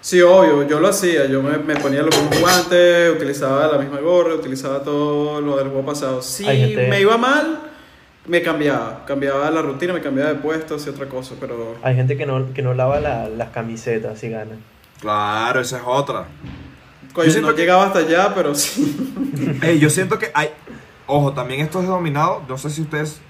Sí, 0.00 0.20
obvio, 0.22 0.62
yo 0.68 0.78
lo 0.78 0.86
hacía, 0.86 1.26
yo 1.26 1.42
me, 1.42 1.58
me 1.58 1.74
ponía 1.74 2.02
los 2.02 2.16
mismos 2.16 2.38
guantes, 2.40 3.10
utilizaba 3.12 3.66
la 3.66 3.78
misma 3.78 3.98
gorra, 3.98 4.34
utilizaba 4.36 4.84
todo 4.84 5.40
lo 5.40 5.56
del 5.56 5.66
juego 5.70 5.84
pasado. 5.84 6.22
Si 6.22 6.44
gente- 6.44 6.86
me 6.86 7.00
iba 7.00 7.18
mal, 7.18 7.58
me 8.28 8.40
cambiaba, 8.40 9.04
cambiaba 9.04 9.50
la 9.50 9.62
rutina, 9.62 9.92
me 9.94 10.00
cambiaba 10.00 10.30
de 10.32 10.36
puesto, 10.38 10.76
hacía 10.76 10.92
otra 10.92 11.08
cosa, 11.08 11.34
pero... 11.40 11.74
Hay 11.82 11.96
gente 11.96 12.16
que 12.16 12.24
no, 12.24 12.54
que 12.54 12.62
no 12.62 12.72
lava 12.74 13.00
la- 13.00 13.28
las 13.28 13.48
camisetas 13.50 14.20
si 14.20 14.28
gana. 14.28 14.54
Claro, 15.00 15.60
esa 15.60 15.78
es 15.78 15.82
otra. 15.84 16.26
Coño, 17.12 17.26
Yo 17.26 17.32
siento 17.32 17.48
no 17.50 17.56
que- 17.56 17.62
llegaba 17.62 17.86
hasta 17.86 17.98
allá, 17.98 18.32
pero 18.32 18.54
sí. 18.54 19.58
Ey, 19.62 19.80
yo 19.80 19.90
siento 19.90 20.20
que 20.20 20.30
hay. 20.34 20.50
Ojo, 21.08 21.32
también 21.32 21.62
esto 21.62 21.80
es 21.80 21.88
dominado. 21.88 22.42
No 22.48 22.56
sé 22.58 22.70
si 22.70 22.82
ustedes 22.82 23.20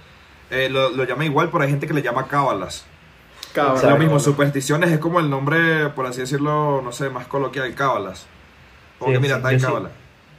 eh, 0.55 0.69
lo, 0.71 0.91
lo 0.91 1.05
llaman 1.05 1.27
igual, 1.27 1.51
pero 1.51 1.65
hay 1.65 1.71
gente 1.71 1.87
que 1.87 1.95
le 1.95 2.03
llama 2.03 2.27
cábalas. 2.27 2.87
Es 3.77 3.83
lo 3.85 3.97
mismo, 3.99 4.19
supersticiones 4.19 4.91
es 4.91 4.99
como 4.99 5.21
el 5.21 5.31
nombre, 5.31 5.89
por 5.91 6.07
así 6.07 6.21
decirlo, 6.21 6.81
no 6.83 6.91
sé, 6.91 7.09
más 7.11 7.27
coloquial, 7.27 7.73
cábalas. 7.75 8.27
Como 8.99 9.11
Sí, 9.13 9.17
que 9.17 9.21
mira, 9.21 9.37
sí, 9.37 9.43
tal 9.43 9.53
yo 9.53 9.59
sí. 9.59 9.67
cábala. 9.67 9.91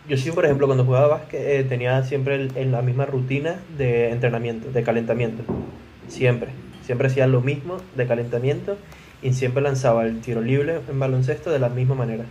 Yo 0.08 0.18
sí, 0.18 0.32
por 0.32 0.46
ejemplo, 0.46 0.68
cuando 0.68 0.84
jugaba 0.86 1.08
básquet 1.08 1.42
eh, 1.42 1.64
tenía 1.64 2.04
siempre 2.04 2.36
el- 2.36 2.52
en 2.56 2.72
la 2.72 2.82
misma 2.82 3.06
rutina 3.06 3.56
de 3.78 4.10
entrenamiento, 4.12 4.70
de 4.72 4.84
calentamiento. 4.84 5.44
Siempre. 6.08 6.50
Siempre 6.86 7.08
hacía 7.08 7.26
lo 7.26 7.42
mismo 7.42 7.78
de 7.96 8.06
calentamiento 8.06 8.78
y 9.22 9.34
siempre 9.34 9.64
lanzaba 9.64 10.06
el 10.06 10.22
tiro 10.22 10.42
libre 10.42 10.82
en 10.90 11.00
baloncesto 11.00 11.50
de 11.52 11.60
la 11.60 11.70
misma 11.70 11.96
manera. 11.96 12.26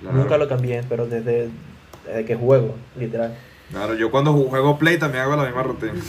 Claro. 0.00 0.16
Nunca 0.18 0.36
lo 0.36 0.48
cambié, 0.48 0.82
pero 0.88 1.06
desde, 1.06 1.48
desde 2.06 2.24
que 2.26 2.34
juego, 2.34 2.74
literal. 2.98 3.34
Claro, 3.70 3.94
yo 3.94 4.10
cuando 4.10 4.32
juego 4.32 4.78
Play 4.78 4.98
también 4.98 5.24
hago 5.24 5.36
la 5.36 5.44
misma 5.44 5.62
rutina. 5.62 5.94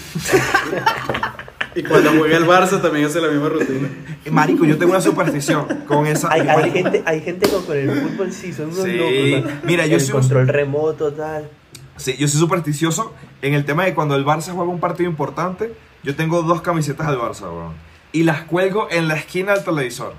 Y 1.77 1.83
cuando 1.83 2.09
juega 2.11 2.37
el 2.37 2.45
Barça 2.45 2.81
también 2.81 3.05
hace 3.05 3.19
la 3.19 3.27
misma 3.27 3.49
rutina. 3.49 3.89
Y, 4.23 4.29
Marico, 4.29 4.63
yo 4.63 4.77
tengo 4.77 4.93
una 4.93 5.01
superstición 5.01 5.65
con 5.85 6.07
esa. 6.07 6.31
Hay, 6.31 6.71
gente, 6.71 7.03
hay 7.05 7.19
gente 7.19 7.49
con, 7.49 7.63
con 7.63 7.75
el 7.75 7.91
fútbol, 7.91 8.31
sí, 8.31 8.53
son 8.53 8.67
unos 8.67 8.83
Sí, 8.83 8.93
locos. 8.93 9.51
¿no? 9.53 9.59
mira, 9.67 9.85
yo 9.85 9.95
el 9.95 10.01
soy 10.01 10.15
un- 10.15 10.21
control 10.21 10.47
remoto, 10.47 11.11
tal. 11.11 11.49
Sí, 11.97 12.15
yo 12.17 12.29
soy 12.29 12.39
supersticioso 12.39 13.13
en 13.41 13.55
el 13.55 13.65
tema 13.65 13.83
de 13.83 13.93
cuando 13.93 14.15
el 14.15 14.23
Barça 14.25 14.53
juega 14.53 14.71
un 14.71 14.79
partido 14.79 15.09
importante. 15.09 15.73
Yo 16.01 16.15
tengo 16.15 16.43
dos 16.43 16.61
camisetas 16.61 17.07
del 17.07 17.17
Barça, 17.17 17.41
weón. 17.51 17.73
Y 18.13 18.23
las 18.23 18.43
cuelgo 18.43 18.87
en 18.89 19.09
la 19.09 19.15
esquina 19.15 19.53
del 19.53 19.65
televisor. 19.65 20.13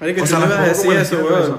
Marico, 0.00 0.24
O 0.24 0.26
sea, 0.26 0.40
las 0.40 0.48
me 0.48 0.54
vas 0.56 0.64
a 0.64 0.72
pongo 0.72 0.78
como 0.82 0.92
decir 0.98 1.14
en 1.16 1.20
eso, 1.20 1.32
weón. 1.32 1.58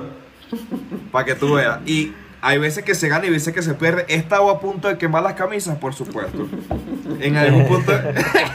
Para 1.09 1.23
que 1.23 1.35
tú 1.35 1.53
veas. 1.53 1.79
Y 1.85 2.11
hay 2.41 2.57
veces 2.57 2.83
que 2.83 2.95
se 2.95 3.07
gana 3.07 3.25
y 3.25 3.29
veces 3.29 3.53
que 3.53 3.61
se 3.61 3.73
pierde. 3.75 4.05
He 4.07 4.15
estado 4.15 4.49
a 4.49 4.59
punto 4.59 4.87
de 4.87 4.97
quemar 4.97 5.21
las 5.23 5.33
camisas, 5.33 5.77
por 5.77 5.93
supuesto. 5.93 6.47
En 7.19 7.37
algún 7.37 7.67
punto, 7.67 7.93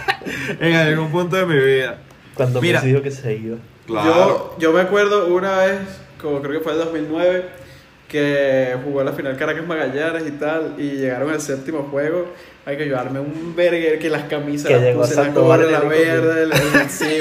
en 0.61 0.75
algún 0.75 1.11
punto 1.11 1.37
de 1.37 1.46
mi 1.46 1.59
vida. 1.59 1.99
Cuando 2.35 2.61
Mira. 2.61 2.81
me 2.83 2.88
dijo 2.88 3.03
que 3.03 3.11
se 3.11 3.35
iba. 3.35 3.57
Claro. 3.87 4.55
Yo, 4.57 4.57
yo 4.59 4.72
me 4.72 4.81
acuerdo 4.81 5.29
una 5.35 5.59
vez, 5.59 5.79
como 6.20 6.42
creo 6.42 6.59
que 6.59 6.61
fue 6.64 6.72
el 6.72 6.79
2009, 6.79 7.44
que 8.09 8.77
jugó 8.85 9.05
la 9.05 9.12
final 9.12 9.37
Caracas 9.37 9.66
Magallanes 9.66 10.27
y 10.27 10.33
tal, 10.33 10.75
y 10.79 10.90
llegaron 10.96 11.31
al 11.31 11.40
séptimo 11.40 11.85
juego. 11.90 12.27
Hay 12.64 12.77
que 12.77 12.85
llevarme 12.87 13.20
un 13.20 13.55
burger 13.55 14.01
que 14.01 14.11
las 14.11 14.25
camisas 14.25 14.66
Que 14.66 14.75
las 14.75 14.83
llegó 14.83 15.03
puse 15.03 15.14
la 15.14 15.27
en 15.27 15.72
la 15.72 15.81
verde, 15.81 16.42
el, 16.42 16.53
el- 16.53 16.90
sí, 16.90 17.20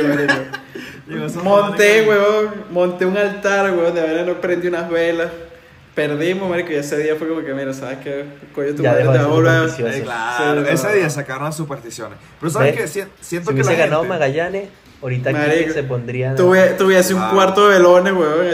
Monté, 1.43 2.01
weón, 2.07 2.49
monté 2.71 3.05
un 3.05 3.15
altar, 3.15 3.71
weón, 3.71 3.93
de 3.93 4.01
haber 4.01 4.25
no 4.25 4.41
prendí 4.41 4.67
unas 4.67 4.89
velas. 4.89 5.29
Perdimos, 5.95 6.49
marico, 6.49 6.71
y 6.73 6.75
ese 6.75 6.97
día 7.01 7.15
fue 7.15 7.29
como 7.29 7.41
que, 7.41 7.53
mira, 7.53 7.73
¿sabes 7.73 7.99
qué? 7.99 8.25
Coño, 8.53 8.75
tu 8.75 8.83
Ya 8.83 8.91
madre 8.91 9.03
te 9.05 9.11
de 9.11 9.13
va 9.13 9.13
a 9.15 9.17
ser 9.23 9.31
volver. 9.31 9.69
supersticioso. 9.69 9.97
Eh, 9.97 10.01
claro, 10.03 10.59
Sí, 10.61 10.67
no. 10.67 10.69
ese 10.73 10.93
día 10.97 11.09
sacaron 11.09 11.43
las 11.45 11.55
supersticiones. 11.55 12.17
Pero 12.39 12.49
¿sabes 12.51 12.75
¿Ves? 12.75 12.81
qué? 12.81 12.87
Si- 13.05 13.09
Siento 13.21 13.51
Si 13.51 13.55
que 13.55 13.61
la 13.63 13.67
hubiese 13.69 13.81
ganado. 13.85 14.03
Magallanes, 14.03 14.69
ahorita 15.01 15.31
Marico, 15.31 15.73
se 15.73 15.83
pondría. 15.83 16.35
Tuve, 16.35 16.67
tuviese 16.73 17.13
un 17.13 17.21
cuarto 17.29 17.69
de 17.69 17.75
velones, 17.77 18.13
weón. 18.13 18.45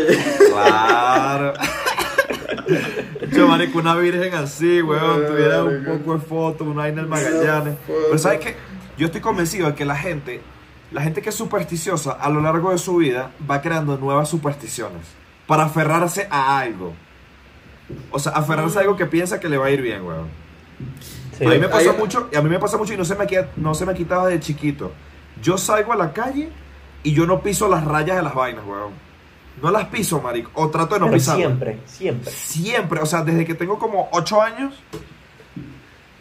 Claro. 0.51 1.53
Yo, 3.31 3.47
marico, 3.47 3.79
una 3.79 3.95
virgen 3.95 4.33
así, 4.35 4.81
weón, 4.81 5.25
tuviera 5.25 5.63
un 5.63 5.83
poco 5.83 6.13
de 6.13 6.19
fotos, 6.19 6.67
una 6.67 6.83
vaina 6.83 7.01
del 7.01 7.09
Magallanes. 7.09 7.75
foto. 7.87 7.99
Pero 8.07 8.17
¿sabes 8.17 8.39
qué? 8.39 8.55
Yo 8.97 9.07
estoy 9.07 9.21
convencido 9.21 9.67
de 9.67 9.73
que 9.75 9.85
la 9.85 9.95
gente, 9.95 10.41
la 10.91 11.01
gente 11.01 11.21
que 11.21 11.29
es 11.29 11.35
supersticiosa, 11.35 12.11
a 12.11 12.29
lo 12.29 12.41
largo 12.41 12.71
de 12.71 12.77
su 12.77 12.97
vida, 12.97 13.31
va 13.49 13.61
creando 13.61 13.97
nuevas 13.97 14.29
supersticiones. 14.29 15.01
Para 15.47 15.63
aferrarse 15.63 16.27
a 16.29 16.59
algo. 16.59 16.93
O 18.11 18.19
sea, 18.19 18.31
aferrarse 18.33 18.77
a 18.77 18.81
algo 18.81 18.95
que 18.95 19.05
piensa 19.05 19.39
que 19.39 19.49
le 19.49 19.57
va 19.57 19.67
a 19.67 19.71
ir 19.71 19.81
bien, 19.81 20.05
weón. 20.05 20.27
Sí. 21.37 21.45
a 21.45 21.49
mí 21.49 21.57
me 21.59 21.69
pasa 21.69 21.91
Hay- 21.91 21.97
mucho, 21.97 22.29
y 22.31 22.35
a 22.35 22.41
mí 22.41 22.49
me 22.49 22.59
pasa 22.59 22.77
mucho 22.77 22.93
y 22.93 22.97
no 22.97 23.05
se 23.05 23.15
me, 23.15 23.25
quita- 23.27 23.49
no 23.55 23.73
se 23.73 23.85
me 23.85 23.93
quitaba 23.93 24.27
de 24.27 24.39
chiquito. 24.39 24.91
Yo 25.41 25.57
salgo 25.57 25.93
a 25.93 25.95
la 25.95 26.13
calle 26.13 26.49
y 27.03 27.13
yo 27.13 27.25
no 27.25 27.41
piso 27.41 27.67
las 27.67 27.83
rayas 27.83 28.17
de 28.17 28.23
las 28.23 28.35
vainas, 28.35 28.63
weón. 28.65 28.91
No 29.61 29.69
las 29.71 29.85
piso, 29.87 30.21
marico. 30.21 30.49
O 30.55 30.69
trato 30.69 30.93
de 30.95 30.99
no 31.01 31.05
Pero 31.07 31.17
pisarlas. 31.17 31.45
siempre, 31.47 31.77
siempre. 31.85 32.31
Siempre, 32.31 32.99
o 33.01 33.05
sea, 33.05 33.23
desde 33.23 33.45
que 33.45 33.53
tengo 33.55 33.77
como 33.79 34.07
8 34.11 34.41
años 34.41 34.73
Te 34.93 35.59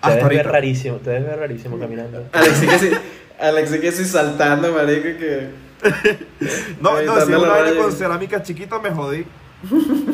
hasta 0.00 0.16
debes 0.16 0.28
ver 0.28 0.38
ahorita. 0.38 0.52
rarísimo, 0.52 0.96
te 0.96 1.10
debes 1.10 1.26
ver 1.28 1.38
rarísimo 1.38 1.78
caminando. 1.78 2.24
Alexi 2.32 2.66
que 2.66 2.78
sí, 2.78 2.90
Alexi 3.40 3.80
que 3.80 3.92
sí 3.92 4.04
saltando, 4.04 4.72
marico, 4.72 5.02
que... 5.18 5.50
No, 6.80 7.00
no, 7.02 7.20
si 7.26 7.32
una 7.32 7.48
vaina 7.48 7.76
con 7.80 7.92
cerámica 7.92 8.42
chiquita 8.42 8.78
me 8.78 8.90
jodí. 8.90 9.24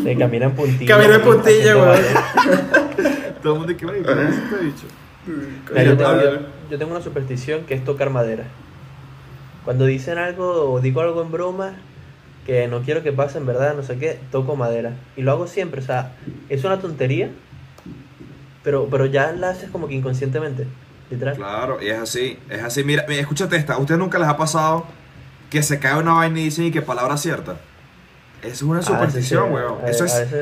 Te 0.05 0.17
camina 0.19 0.47
en 0.47 0.53
puntilla. 0.55 0.97
Camina 0.97 1.15
en 1.17 1.23
puntilla, 1.23 1.75
vaya. 1.77 2.03
Todo 3.43 3.53
el 3.55 3.59
mundo 3.61 3.73
dice, 3.73 3.87
"Marico, 3.87 4.13
¿qué 4.15 4.23
es 4.25 4.35
este 4.37 4.57
bicho? 4.65 4.87
Mira, 5.71 5.83
yo, 5.85 5.97
tengo, 5.97 6.21
yo- 6.23 6.39
yo 6.71 6.79
tengo 6.79 6.91
una 6.93 7.01
superstición 7.03 7.63
que 7.65 7.75
es 7.75 7.85
tocar 7.85 8.11
madera. 8.11 8.45
Cuando 9.65 9.85
dicen 9.87 10.19
algo 10.19 10.73
o 10.73 10.81
digo 10.81 11.01
algo 11.01 11.23
en 11.23 11.31
broma 11.33 11.75
que 12.45 12.69
no 12.69 12.83
quiero 12.83 13.03
que 13.03 13.13
pase 13.13 13.39
en 13.39 13.47
verdad, 13.47 13.75
no 13.77 13.83
sé 13.83 13.99
qué, 13.99 14.19
toco 14.31 14.55
madera. 14.57 14.93
Y 15.17 15.23
lo 15.23 15.33
hago 15.33 15.47
siempre, 15.49 15.81
o 15.81 15.85
sea, 15.85 16.13
es 16.49 16.63
una 16.65 16.79
tontería, 16.81 17.31
pero, 18.63 18.87
pero 18.91 19.07
ya 19.07 19.33
la 19.33 19.51
haces 19.51 19.71
como 19.71 19.89
que 19.89 19.95
inconscientemente, 19.95 20.67
literal. 21.11 21.35
Claro, 21.37 21.79
y 21.83 21.89
es 21.89 21.99
así, 21.99 22.39
es 22.49 22.63
así. 22.63 22.85
Mira, 22.85 23.05
mira, 23.09 23.21
escúchate 23.21 23.57
esta. 23.57 23.75
¿A 23.75 23.79
ustedes 23.79 23.99
nunca 23.99 24.19
les 24.19 24.29
ha 24.29 24.37
pasado 24.37 24.87
que 25.51 25.63
se 25.63 25.79
cae 25.79 25.99
una 25.99 26.13
vaina 26.15 26.41
y 26.41 26.45
dicen 26.45 26.65
y 26.67 26.71
que 26.71 26.83
palabra 26.83 27.17
cierta? 27.17 27.57
Eso 28.47 28.55
es 28.55 28.63
una 28.63 28.79
Ah, 28.81 28.83
superstición, 28.83 29.43
sí, 29.45 29.49
sí, 29.49 29.55
weón. 29.55 29.85
a- 29.85 29.89
Eso 29.91 30.05
a 30.05 30.07
es, 30.07 30.33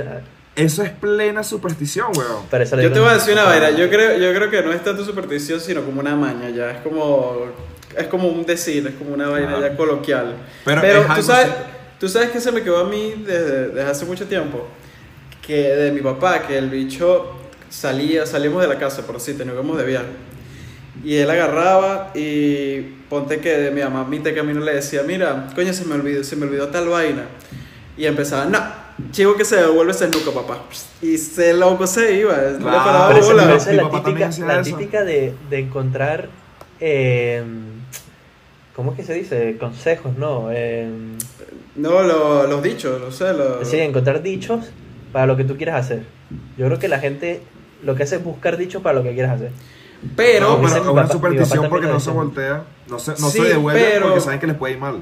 eso 0.57 0.83
es 0.83 0.91
plena 0.91 1.43
superstición, 1.43 2.07
weón. 2.17 2.45
Yo 2.83 2.93
te 2.93 3.01
voy 3.01 3.09
a 3.09 3.15
decir 3.15 3.33
una 3.33 3.45
vaina, 3.45 3.71
yo 3.71 3.89
creo, 3.91 4.17
yo 4.19 4.33
creo 4.35 4.51
que 4.51 4.63
no 4.63 4.73
es 4.73 4.83
tanto 4.85 5.05
superstición, 5.05 5.61
sino 5.61 5.83
como 5.83 6.01
una 6.01 6.15
maña 6.17 6.49
ya, 6.51 6.71
es 6.73 6.79
como, 6.83 7.47
es 7.97 8.07
como 8.07 8.29
un 8.29 8.45
decir, 8.47 8.87
es 8.87 8.95
como 8.95 9.15
una 9.15 9.29
vaina 9.29 9.49
Claro. 9.57 9.63
ya 9.69 9.77
coloquial. 9.77 10.35
Pero 10.65 10.81
Pero, 10.81 11.07
tú, 11.15 11.23
sabes, 11.23 11.49
tú 11.99 12.09
sabes 12.09 12.31
que 12.31 12.41
se 12.41 12.53
me 12.53 12.63
quedó 12.63 12.79
a 12.79 12.85
mí 12.89 13.15
desde, 13.27 13.69
desde 13.69 13.83
hace 13.91 14.05
mucho 14.05 14.27
tiempo, 14.27 14.67
que 15.45 15.55
de 15.75 15.91
mi 15.93 16.01
papá, 16.01 16.43
que 16.47 16.57
el 16.57 16.71
bicho 16.71 17.33
salía, 17.69 18.25
salimos 18.27 18.63
de 18.63 18.69
la 18.69 18.79
casa, 18.79 19.03
por 19.07 19.17
así, 19.17 19.35
teníamos 19.35 19.77
de 19.77 19.85
viaje. 19.85 20.07
Y 21.05 21.17
él 21.17 21.29
agarraba 21.29 22.13
y 22.15 22.81
ponte 23.11 23.39
que 23.41 23.51
de 23.59 23.71
mi 23.73 23.83
mamá 23.83 24.05
mitad 24.05 24.33
camino 24.35 24.61
le 24.61 24.75
decía, 24.75 25.03
mira, 25.05 25.49
coño, 25.55 25.73
se 25.73 25.85
me 25.85 25.97
olvidó, 25.97 26.23
se 26.23 26.37
me 26.37 26.47
olvidó 26.47 26.69
tal 26.69 26.89
vaina. 26.89 27.25
Y 27.97 28.07
empezaba, 28.07 28.45
no, 28.47 28.59
chivo 29.13 29.35
que 29.37 29.45
se 29.45 29.57
devuelve 29.57 29.93
ese 29.93 30.09
nuco, 30.09 30.33
papá. 30.33 30.63
Y 31.01 31.17
se 31.19 31.53
loco 31.55 31.87
se 31.87 32.15
iba, 32.19 32.37
no 32.37 32.71
le 32.71 32.77
paraba 32.77 33.09
Pero 33.13 33.25
bola. 33.27 33.55
esa 33.55 33.71
es 33.71 33.77
la 33.77 33.91
típica, 33.91 34.31
la 34.47 34.63
típica 34.63 35.05
de, 35.05 35.35
de 35.49 35.59
encontrar, 35.61 36.29
eh, 36.81 37.43
¿cómo 38.75 38.93
es 38.93 38.97
que 38.97 39.05
se 39.05 39.15
dice? 39.15 39.57
Consejos, 39.59 40.17
¿no? 40.19 40.49
Eh, 40.51 40.89
No, 41.77 42.03
lo- 42.03 42.47
los 42.47 42.63
dichos, 42.63 43.01
lo 43.01 43.11
sé, 43.13 43.33
lo... 43.33 43.65
sí, 43.65 43.79
encontrar 43.79 44.23
dichos 44.23 44.67
para 45.13 45.27
lo 45.27 45.37
que 45.37 45.45
tú 45.45 45.57
quieras 45.57 45.85
hacer. 45.85 46.03
Yo 46.59 46.67
creo 46.67 46.79
que 46.79 46.89
la 46.89 46.99
gente 46.99 47.43
lo 47.85 47.95
que 47.95 48.03
hace 48.05 48.17
es 48.17 48.25
buscar 48.25 48.57
dichos 48.57 48.83
para 48.83 48.99
lo 48.99 49.05
que 49.05 49.13
quieras 49.15 49.33
hacer. 49.37 49.51
Pero, 50.17 50.49
No, 50.51 50.57
pero 50.57 50.69
es 50.69 50.75
una 50.83 51.03
papá- 51.03 51.13
superstición 51.13 51.69
porque 51.69 51.87
no 51.87 52.01
se 52.01 52.11
voltea, 52.11 52.65
no 52.89 52.99
se, 52.99 53.13
no 53.13 53.31
Sí, 53.31 53.39
se 53.39 53.45
devuelve 53.45 53.81
pero- 53.81 54.07
porque 54.07 54.21
saben 54.21 54.41
que 54.41 54.47
les 54.49 54.57
puede 54.57 54.75
ir 54.75 54.81
mal. 54.81 54.97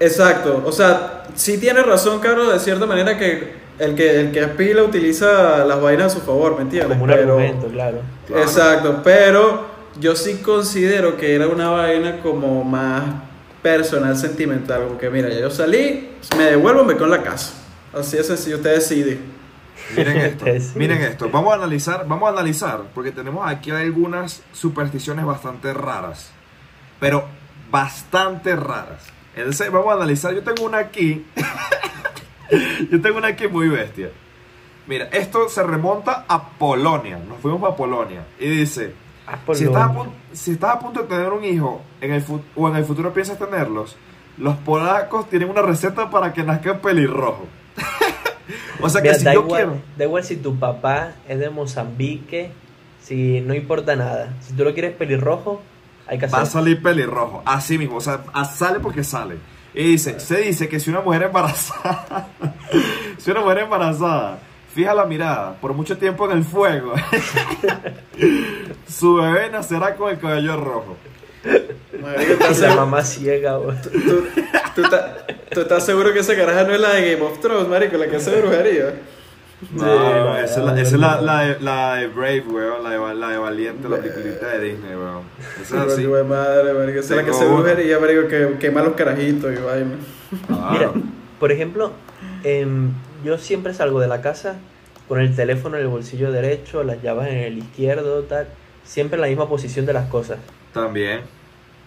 Exacto, 0.00 0.62
o 0.64 0.72
sea, 0.72 1.24
sí 1.34 1.58
tiene 1.58 1.82
razón, 1.82 2.20
Carlos, 2.20 2.52
de 2.52 2.58
cierta 2.60 2.86
manera 2.86 3.18
que 3.18 3.54
el 3.78 3.94
que, 3.94 4.20
el 4.20 4.32
que 4.32 4.40
es 4.40 4.48
pila 4.50 4.82
utiliza 4.82 5.64
las 5.64 5.80
vainas 5.80 6.12
a 6.12 6.18
su 6.18 6.24
favor, 6.24 6.56
¿me 6.56 6.62
entiendes? 6.62 6.92
Como 6.98 7.04
un 7.04 7.10
Pero- 7.10 7.32
argumento, 7.34 7.66
claro. 7.68 7.98
Claro. 8.26 8.42
Exacto, 8.42 9.00
pero 9.04 9.66
yo 10.00 10.16
sí 10.16 10.36
considero 10.38 11.16
que 11.16 11.34
era 11.34 11.46
una 11.48 11.70
vaina 11.70 12.20
como 12.20 12.64
más 12.64 13.04
personal, 13.62 14.16
sentimental, 14.16 14.84
como 14.86 14.98
que 14.98 15.10
mira, 15.10 15.28
ya 15.28 15.40
yo 15.40 15.50
salí, 15.50 16.10
me 16.36 16.44
devuelvo, 16.44 16.84
me 16.84 16.94
en 16.94 17.10
la 17.10 17.22
casa. 17.22 17.52
Así 17.92 18.16
de 18.16 18.24
sencillo, 18.24 18.56
usted 18.56 18.74
decide. 18.74 19.18
Miren 19.96 20.16
esto, 20.18 20.44
miren 20.74 21.02
esto. 21.02 21.28
Vamos 21.30 21.52
a 21.52 21.56
analizar, 21.56 22.06
vamos 22.06 22.28
a 22.28 22.32
analizar, 22.32 22.80
porque 22.94 23.12
tenemos 23.12 23.46
aquí 23.48 23.70
algunas 23.70 24.42
supersticiones 24.52 25.24
bastante 25.24 25.72
raras, 25.72 26.30
pero 27.00 27.24
bastante 27.70 28.56
raras. 28.56 29.02
Entonces 29.36 29.70
vamos 29.70 29.92
a 29.92 29.96
analizar. 29.96 30.34
Yo 30.34 30.42
tengo 30.42 30.64
una 30.64 30.78
aquí, 30.78 31.24
yo 32.90 33.00
tengo 33.00 33.18
una 33.18 33.28
aquí 33.28 33.46
muy 33.46 33.68
bestia. 33.68 34.10
Mira, 34.86 35.08
esto 35.12 35.48
se 35.48 35.62
remonta 35.62 36.24
a 36.26 36.48
Polonia. 36.50 37.18
Nos 37.18 37.38
fuimos 37.40 37.60
para 37.60 37.76
Polonia 37.76 38.24
y 38.40 38.48
dice. 38.48 38.94
Si 39.54 39.64
estás, 39.64 39.82
a 39.82 39.92
punto, 39.92 40.12
si 40.32 40.52
estás 40.52 40.76
a 40.76 40.78
punto 40.78 41.02
de 41.02 41.08
tener 41.08 41.32
un 41.32 41.44
hijo 41.44 41.82
en 42.00 42.12
el 42.12 42.24
o 42.54 42.68
en 42.68 42.76
el 42.76 42.84
futuro 42.84 43.12
piensas 43.12 43.36
tenerlos, 43.36 43.96
los 44.38 44.56
polacos 44.58 45.28
tienen 45.28 45.50
una 45.50 45.62
receta 45.62 46.08
para 46.10 46.32
que 46.32 46.44
nazca 46.44 46.78
pelirrojo. 46.78 47.44
o 48.80 48.88
sea 48.88 49.02
que 49.02 49.14
si 49.16 49.24
da, 49.24 49.34
yo 49.34 49.40
igual, 49.40 49.62
quiero. 49.62 49.78
da 49.96 50.04
igual 50.04 50.22
si 50.22 50.36
tu 50.36 50.56
papá 50.56 51.14
es 51.28 51.40
de 51.40 51.50
Mozambique, 51.50 52.52
si 53.02 53.40
no 53.40 53.52
importa 53.52 53.96
nada. 53.96 54.32
Si 54.42 54.52
tú 54.52 54.62
lo 54.62 54.72
quieres 54.72 54.94
pelirrojo, 54.94 55.60
hay 56.06 56.18
que 56.18 56.26
Va 56.26 56.40
a 56.42 56.46
salir 56.46 56.80
pelirrojo, 56.82 57.42
así 57.44 57.78
mismo, 57.78 57.96
o 57.96 58.00
sea, 58.00 58.20
sale 58.54 58.80
porque 58.80 59.02
sale. 59.04 59.36
Y 59.74 59.82
dice, 59.92 60.18
se 60.20 60.38
dice 60.38 60.68
que 60.68 60.80
si 60.80 60.88
una 60.90 61.00
mujer 61.00 61.24
embarazada, 61.24 62.28
si 63.18 63.30
una 63.30 63.40
mujer 63.40 63.58
embarazada 63.58 64.38
fija 64.74 64.94
la 64.94 65.04
mirada 65.06 65.54
por 65.60 65.72
mucho 65.74 65.96
tiempo 65.98 66.30
en 66.30 66.38
el 66.38 66.44
fuego, 66.44 66.94
su 68.88 69.14
bebé 69.16 69.50
nacerá 69.50 69.94
con 69.96 70.10
el 70.10 70.18
cabello 70.18 70.56
rojo. 70.56 70.96
Marico, 72.00 72.32
¿estás 72.32 72.48
La 72.60 72.68
seguro- 72.68 72.76
mamá 72.86 73.02
ciega, 73.04 73.56
güey. 73.56 73.80
¿Tú, 73.82 73.90
tú 74.74 74.82
estás- 74.82 75.10
tú 75.50 75.60
estás 75.60 75.84
seguro 75.86 76.12
que 76.12 76.20
esa 76.20 76.34
caraja 76.36 76.64
no 76.64 76.74
es 76.74 76.80
la 76.80 76.90
de 76.90 77.12
Game 77.14 77.24
of 77.24 77.40
Thrones, 77.40 77.68
marico, 77.68 77.96
la 77.96 78.06
que 78.08 78.16
hace 78.16 78.40
brujería? 78.40 78.94
No, 79.72 79.78
Sí, 79.78 79.84
no, 79.84 80.36
esa 80.36 80.44
es 80.44 80.56
no, 80.58 80.64
la, 80.66 80.72
no, 80.72 80.78
esa 80.78 80.94
es 80.94 81.00
la, 81.00 81.16
no. 81.16 81.22
la 81.22 81.40
de, 81.40 81.60
la 81.60 81.94
de 81.94 82.06
Brave, 82.08 82.44
weón, 82.46 82.82
la 82.82 82.90
de, 82.90 83.14
la 83.14 83.28
de 83.30 83.38
Valiente, 83.38 83.88
la 83.88 83.96
peliculita 83.96 84.48
de 84.48 84.60
Disney, 84.60 84.94
weón. 84.94 85.22
Esa 85.62 85.86
es 85.86 85.92
así. 85.92 86.02
De 86.02 86.24
madre, 86.24 86.74
marico, 86.74 87.00
esa 87.00 87.20
es 87.20 87.26
la 87.26 87.32
que 87.32 87.44
brujería, 87.46 87.98
marico, 87.98 88.28
que 88.28 88.56
quema 88.60 88.82
los 88.82 88.94
carajitos 88.94 89.52
y 89.52 89.62
vaina. 89.62 89.96
Claro. 90.46 90.70
Mira, 90.72 90.92
por 91.40 91.52
ejemplo, 91.52 91.92
em, 92.44 92.90
yo 93.24 93.38
siempre 93.38 93.72
salgo 93.72 94.00
de 94.00 94.08
la 94.08 94.20
casa 94.20 94.56
con 95.08 95.20
el 95.20 95.34
teléfono 95.34 95.76
en 95.76 95.82
el 95.82 95.88
bolsillo 95.88 96.32
derecho, 96.32 96.82
las 96.82 97.02
llaves 97.02 97.28
en 97.28 97.38
el 97.38 97.58
izquierdo, 97.58 98.24
tal. 98.24 98.48
Siempre 98.84 99.16
en 99.16 99.22
la 99.22 99.28
misma 99.28 99.48
posición 99.48 99.86
de 99.86 99.92
las 99.94 100.08
cosas. 100.08 100.38
También. 100.72 101.22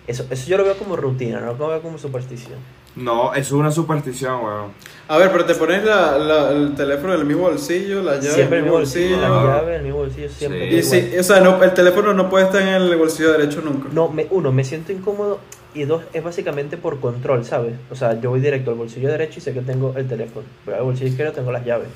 Eso, 0.08 0.26
eso 0.32 0.50
yo 0.50 0.58
lo 0.58 0.64
veo 0.64 0.76
como 0.78 0.96
rutina, 0.96 1.40
no 1.40 1.54
lo 1.54 1.68
veo 1.68 1.82
como 1.82 1.98
superstición. 2.00 2.58
No, 3.00 3.34
eso 3.34 3.40
es 3.42 3.52
una 3.54 3.72
superstición, 3.72 4.44
weón. 4.44 4.72
A 5.08 5.18
ver, 5.18 5.32
pero 5.32 5.46
te 5.46 5.56
pones 5.56 5.84
la, 5.84 6.18
la- 6.18 6.52
el 6.52 6.76
teléfono 6.76 7.14
en 7.14 7.22
el 7.22 7.26
mismo 7.26 7.44
bolsillo, 7.44 8.02
la 8.04 8.16
llave 8.16 8.30
siempre 8.30 8.58
en 8.60 8.64
el 8.66 8.70
mismo 8.70 8.78
bolsillo, 8.80 9.16
bolsillo. 9.18 9.22
las 9.22 9.42
Claro. 9.44 9.48
llaves 9.58 9.70
en 9.70 9.76
el 9.76 9.84
mismo 9.84 9.98
bolsillo, 10.00 10.30
siempre. 10.30 10.70
Sí. 10.70 10.78
Y 10.78 10.84
sí, 10.84 11.18
o 11.18 11.24
sea, 11.24 11.40
no, 11.40 11.64
el 11.64 11.74
teléfono 11.74 12.14
no 12.14 12.30
puede 12.30 12.46
estar 12.46 12.62
en 12.62 12.68
el 12.68 12.96
bolsillo 12.98 13.32
derecho 13.32 13.62
nunca. 13.62 13.90
No, 13.92 14.10
me, 14.10 14.28
uno, 14.32 14.52
me 14.52 14.64
siento 14.64 14.92
incómodo 14.92 15.40
y 15.74 15.84
dos, 15.86 16.04
es 16.14 16.24
básicamente 16.24 16.78
por 16.78 17.00
control, 17.00 17.46
¿sabes? 17.46 17.74
O 17.90 17.96
sea, 17.96 18.20
yo 18.20 18.30
voy 18.32 18.40
directo 18.42 18.72
al 18.72 18.78
bolsillo 18.78 19.10
derecho 19.10 19.40
y 19.40 19.42
sé 19.42 19.54
que 19.54 19.62
tengo 19.62 19.94
el 19.96 20.08
teléfono, 20.08 20.46
pero 20.66 20.78
al 20.78 20.84
bolsillo 20.84 21.10
izquierdo 21.10 21.32
tengo 21.34 21.52
las 21.52 21.66
llaves. 21.66 21.88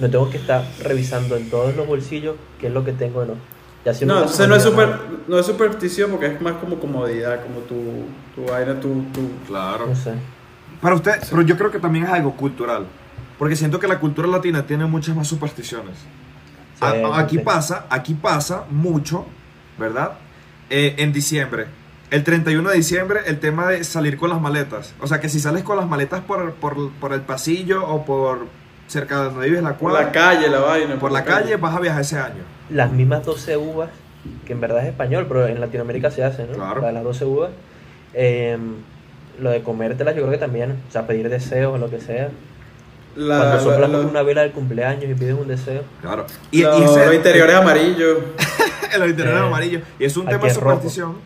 No 0.00 0.10
tengo 0.10 0.28
que 0.30 0.36
estar 0.38 0.64
revisando 0.82 1.36
en 1.36 1.48
todos 1.50 1.74
los 1.76 1.86
bolsillos 1.86 2.36
qué 2.60 2.66
es 2.68 2.72
lo 2.72 2.84
que 2.84 2.92
tengo 2.92 3.20
o 3.20 3.24
no. 3.24 3.34
Ya 3.84 3.92
si 3.92 4.04
No, 4.06 4.14
me 4.14 4.20
entonces 4.20 4.48
no 4.48 4.54
es, 4.54 4.62
super, 4.62 4.88
no 5.26 5.38
es 5.38 5.46
superstición 5.46 6.10
porque 6.12 6.26
es 6.26 6.40
más 6.40 6.54
como 6.54 6.78
comodidad, 6.78 7.40
como 7.42 7.60
tu, 7.60 7.74
tu 8.34 8.48
vaina, 8.50 8.78
tu, 8.78 8.88
tu... 9.12 9.28
Claro. 9.48 9.86
No 9.88 9.96
sé. 9.96 10.12
Para 10.82 10.94
usted, 10.96 11.12
pero 11.30 11.40
yo 11.42 11.56
creo 11.56 11.70
que 11.70 11.78
también 11.78 12.04
es 12.04 12.10
algo 12.10 12.32
cultural. 12.36 12.86
Porque 13.38 13.56
siento 13.56 13.78
que 13.80 13.88
la 13.88 13.98
cultura 13.98 14.28
latina 14.28 14.66
tiene 14.66 14.84
muchas 14.84 15.16
más 15.16 15.26
supersticiones. 15.28 15.96
Sí, 16.78 16.84
a- 16.84 17.18
aquí 17.18 17.38
sí. 17.38 17.42
pasa, 17.42 17.86
aquí 17.88 18.12
pasa 18.14 18.64
mucho, 18.70 19.24
¿verdad? 19.78 20.12
Eh, 20.68 20.96
en 20.98 21.12
diciembre. 21.12 21.66
El 22.10 22.24
31 22.24 22.68
de 22.68 22.76
diciembre, 22.76 23.20
el 23.26 23.38
tema 23.40 23.68
de 23.68 23.84
salir 23.84 24.18
con 24.18 24.28
las 24.28 24.40
maletas. 24.40 24.92
O 25.00 25.06
sea, 25.06 25.18
que 25.18 25.28
si 25.30 25.40
sales 25.40 25.62
con 25.62 25.76
las 25.78 25.88
maletas 25.88 26.20
por, 26.20 26.52
por, 26.54 26.90
por 26.92 27.12
el 27.14 27.22
pasillo 27.22 27.86
o 27.86 28.04
por 28.04 28.46
cerca 28.86 29.18
de 29.20 29.24
donde 29.30 29.46
vives 29.48 29.62
la 29.62 29.70
Por 29.78 29.90
cuadra, 29.92 30.02
la 30.06 30.12
calle, 30.12 30.48
la 30.50 30.58
vaina. 30.60 30.98
por 30.98 31.10
la 31.10 31.24
calle, 31.24 31.56
vas 31.56 31.74
a 31.74 31.80
viajar 31.80 32.02
ese 32.02 32.18
año. 32.18 32.42
Las 32.68 32.92
mismas 32.92 33.24
12 33.24 33.56
uvas, 33.56 33.88
que 34.46 34.52
en 34.52 34.60
verdad 34.60 34.82
es 34.82 34.88
español, 34.90 35.24
pero 35.26 35.46
en 35.46 35.58
Latinoamérica 35.60 36.10
se 36.10 36.22
hace, 36.22 36.44
¿no? 36.46 36.52
Claro. 36.54 36.82
La 36.82 36.92
las 36.92 37.02
12 37.04 37.24
uvas. 37.24 37.50
Eh, 38.12 38.58
lo 39.38 39.50
de 39.50 39.62
comértelas, 39.62 40.14
yo 40.14 40.22
creo 40.22 40.32
que 40.32 40.38
también, 40.38 40.72
o 40.88 40.92
sea, 40.92 41.06
pedir 41.06 41.28
deseos 41.28 41.74
o 41.74 41.78
lo 41.78 41.90
que 41.90 42.00
sea. 42.00 42.30
La- 43.16 43.36
Cuando 43.38 43.56
la- 43.56 43.60
soplas 43.62 43.90
la- 43.90 43.98
una 44.00 44.22
vela 44.22 44.42
del 44.42 44.52
cumpleaños 44.52 45.04
y 45.04 45.14
pides 45.14 45.34
un 45.38 45.48
deseo. 45.48 45.82
Claro. 46.00 46.26
Y, 46.50 46.62
los, 46.62 46.80
y 46.80 46.84
ese- 46.84 47.06
los 47.06 47.14
interiores 47.14 47.56
amarillos. 47.56 48.18
los 48.98 49.08
interiores 49.08 49.42
Eh, 49.42 49.46
amarillos. 49.46 49.82
Y 49.98 50.04
es 50.04 50.16
un 50.16 50.26
tema 50.26 50.38
de 50.46 50.54
rojo. 50.54 50.60
superstición. 50.60 51.16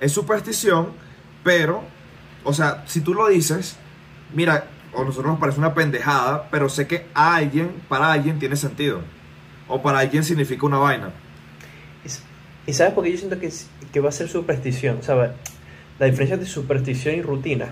Es 0.00 0.12
superstición, 0.12 0.88
pero, 1.44 1.82
o 2.44 2.52
sea, 2.52 2.84
si 2.86 3.00
tú 3.00 3.14
lo 3.14 3.28
dices, 3.28 3.76
mira, 4.34 4.66
o 4.94 5.02
a 5.02 5.04
nosotros 5.04 5.30
nos 5.32 5.40
parece 5.40 5.58
una 5.58 5.74
pendejada, 5.74 6.48
pero 6.50 6.68
sé 6.68 6.86
que 6.86 7.06
a 7.14 7.36
alguien, 7.36 7.70
para 7.88 8.12
alguien 8.12 8.38
tiene 8.38 8.56
sentido. 8.56 9.00
O 9.68 9.80
para 9.82 10.00
alguien 10.00 10.22
significa 10.24 10.66
una 10.66 10.78
vaina. 10.78 11.10
Y- 12.04 12.70
¿Y 12.70 12.74
sabes 12.74 12.92
por 12.92 13.02
qué 13.04 13.12
yo 13.12 13.18
siento 13.18 13.38
que, 13.40 13.50
que 13.92 14.00
va 14.00 14.10
a 14.10 14.12
ser 14.12 14.28
superstición? 14.28 14.98
¿Sabes? 15.02 15.30
La 16.02 16.06
diferencia 16.08 16.34
entre 16.34 16.48
superstición 16.50 17.14
y 17.14 17.22
rutina. 17.22 17.66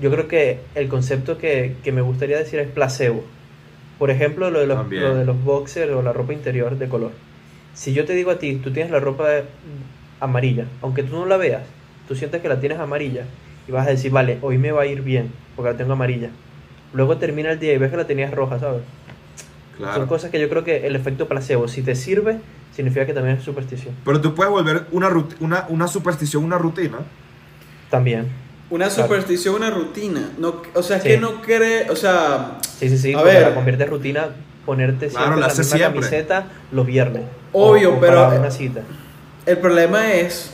Yo 0.00 0.10
creo 0.10 0.26
que 0.26 0.60
el 0.74 0.88
concepto 0.88 1.36
que, 1.36 1.76
que 1.84 1.92
me 1.92 2.00
gustaría 2.00 2.38
decir 2.38 2.58
es 2.60 2.66
placebo. 2.66 3.22
Por 3.98 4.08
ejemplo, 4.10 4.50
lo 4.50 4.60
de, 4.60 4.66
los, 4.66 4.78
También. 4.78 5.02
lo 5.02 5.14
de 5.16 5.26
los 5.26 5.44
boxers 5.44 5.92
o 5.92 6.00
la 6.00 6.14
ropa 6.14 6.32
interior 6.32 6.78
de 6.78 6.88
color. 6.88 7.10
Si 7.74 7.92
yo 7.92 8.06
te 8.06 8.14
digo 8.14 8.30
a 8.30 8.38
ti, 8.38 8.54
tú 8.56 8.70
tienes 8.70 8.90
la 8.90 9.00
ropa 9.00 9.28
amarilla, 10.18 10.64
aunque 10.80 11.02
tú 11.02 11.12
no 11.14 11.26
la 11.26 11.36
veas, 11.36 11.60
tú 12.08 12.14
sientes 12.16 12.40
que 12.40 12.48
la 12.48 12.58
tienes 12.58 12.78
amarilla 12.78 13.24
y 13.68 13.72
vas 13.72 13.86
a 13.86 13.90
decir, 13.90 14.10
vale, 14.10 14.38
hoy 14.40 14.56
me 14.56 14.72
va 14.72 14.82
a 14.82 14.86
ir 14.86 15.02
bien 15.02 15.30
porque 15.54 15.72
la 15.72 15.76
tengo 15.76 15.92
amarilla. 15.92 16.30
Luego 16.94 17.18
termina 17.18 17.50
el 17.52 17.58
día 17.58 17.74
y 17.74 17.76
ves 17.76 17.90
que 17.90 17.98
la 17.98 18.06
tenías 18.06 18.32
roja, 18.32 18.58
¿sabes? 18.60 18.80
Son 19.94 20.06
cosas 20.06 20.30
que 20.30 20.40
yo 20.40 20.48
creo 20.48 20.64
que 20.64 20.86
el 20.86 20.96
efecto 20.96 21.28
placebo, 21.28 21.68
si 21.68 21.82
te 21.82 21.94
sirve, 21.96 22.38
significa 22.74 23.04
que 23.04 23.12
también 23.12 23.36
es 23.36 23.44
superstición. 23.44 23.94
Pero 24.06 24.22
tú 24.22 24.34
puedes 24.34 24.50
volver 24.50 24.86
una, 24.90 25.10
rut- 25.10 25.34
una, 25.40 25.66
una 25.68 25.86
superstición 25.86 26.44
una 26.44 26.56
rutina. 26.56 26.96
También. 27.92 28.26
Una 28.70 28.88
Claro. 28.88 29.02
superstición, 29.02 29.54
una 29.56 29.68
rutina. 29.70 30.30
No, 30.38 30.62
o 30.74 30.82
sea, 30.82 30.96
es 30.96 31.02
Sí. 31.02 31.08
que 31.10 31.18
no 31.18 31.42
cree. 31.42 31.90
O 31.90 31.94
sea, 31.96 32.56
Sí, 32.78 32.88
sí, 32.88 32.96
sí. 32.96 33.12
A 33.14 33.20
ver. 33.22 33.42
la 33.42 33.54
convierte 33.54 33.84
en 33.84 33.90
rutina 33.90 34.28
ponerte 34.64 35.08
Claro, 35.08 35.26
siempre 35.26 35.40
la 35.42 35.46
la 35.48 35.54
misma 35.54 35.76
siempre. 35.76 36.00
camiseta 36.00 36.46
los 36.72 36.86
viernes. 36.86 37.22
Obvio, 37.52 37.92
O- 37.92 37.96
o 37.96 38.00
pero- 38.00 38.24
para 38.24 38.40
una 38.40 38.50
cita. 38.50 38.80
el 39.44 39.58
problema 39.58 40.12
es 40.14 40.52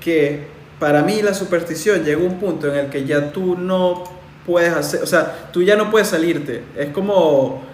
que 0.00 0.46
para 0.78 1.02
mí 1.02 1.22
la 1.22 1.32
superstición 1.32 2.04
llega 2.04 2.20
a 2.20 2.24
un 2.24 2.38
punto 2.38 2.68
en 2.70 2.76
el 2.80 2.90
que 2.90 3.06
ya 3.06 3.32
tú 3.32 3.56
no 3.56 4.04
puedes 4.44 4.74
hacer. 4.74 5.02
O 5.02 5.06
sea, 5.06 5.48
tú 5.52 5.62
ya 5.62 5.74
no 5.74 5.90
puedes 5.90 6.08
salirte. 6.08 6.62
Es 6.76 6.90
como. 6.90 7.64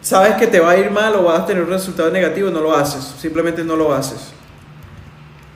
Sabes 0.00 0.34
que 0.36 0.46
te 0.46 0.60
va 0.60 0.70
a 0.72 0.76
ir 0.78 0.90
mal 0.90 1.14
o 1.16 1.22
vas 1.24 1.40
a 1.40 1.46
tener 1.46 1.62
un 1.62 1.70
resultado 1.70 2.10
negativo, 2.10 2.50
no 2.50 2.60
lo 2.60 2.74
haces. 2.74 3.02
Simplemente 3.20 3.62
no 3.64 3.76
lo 3.76 3.92
haces. 3.94 4.32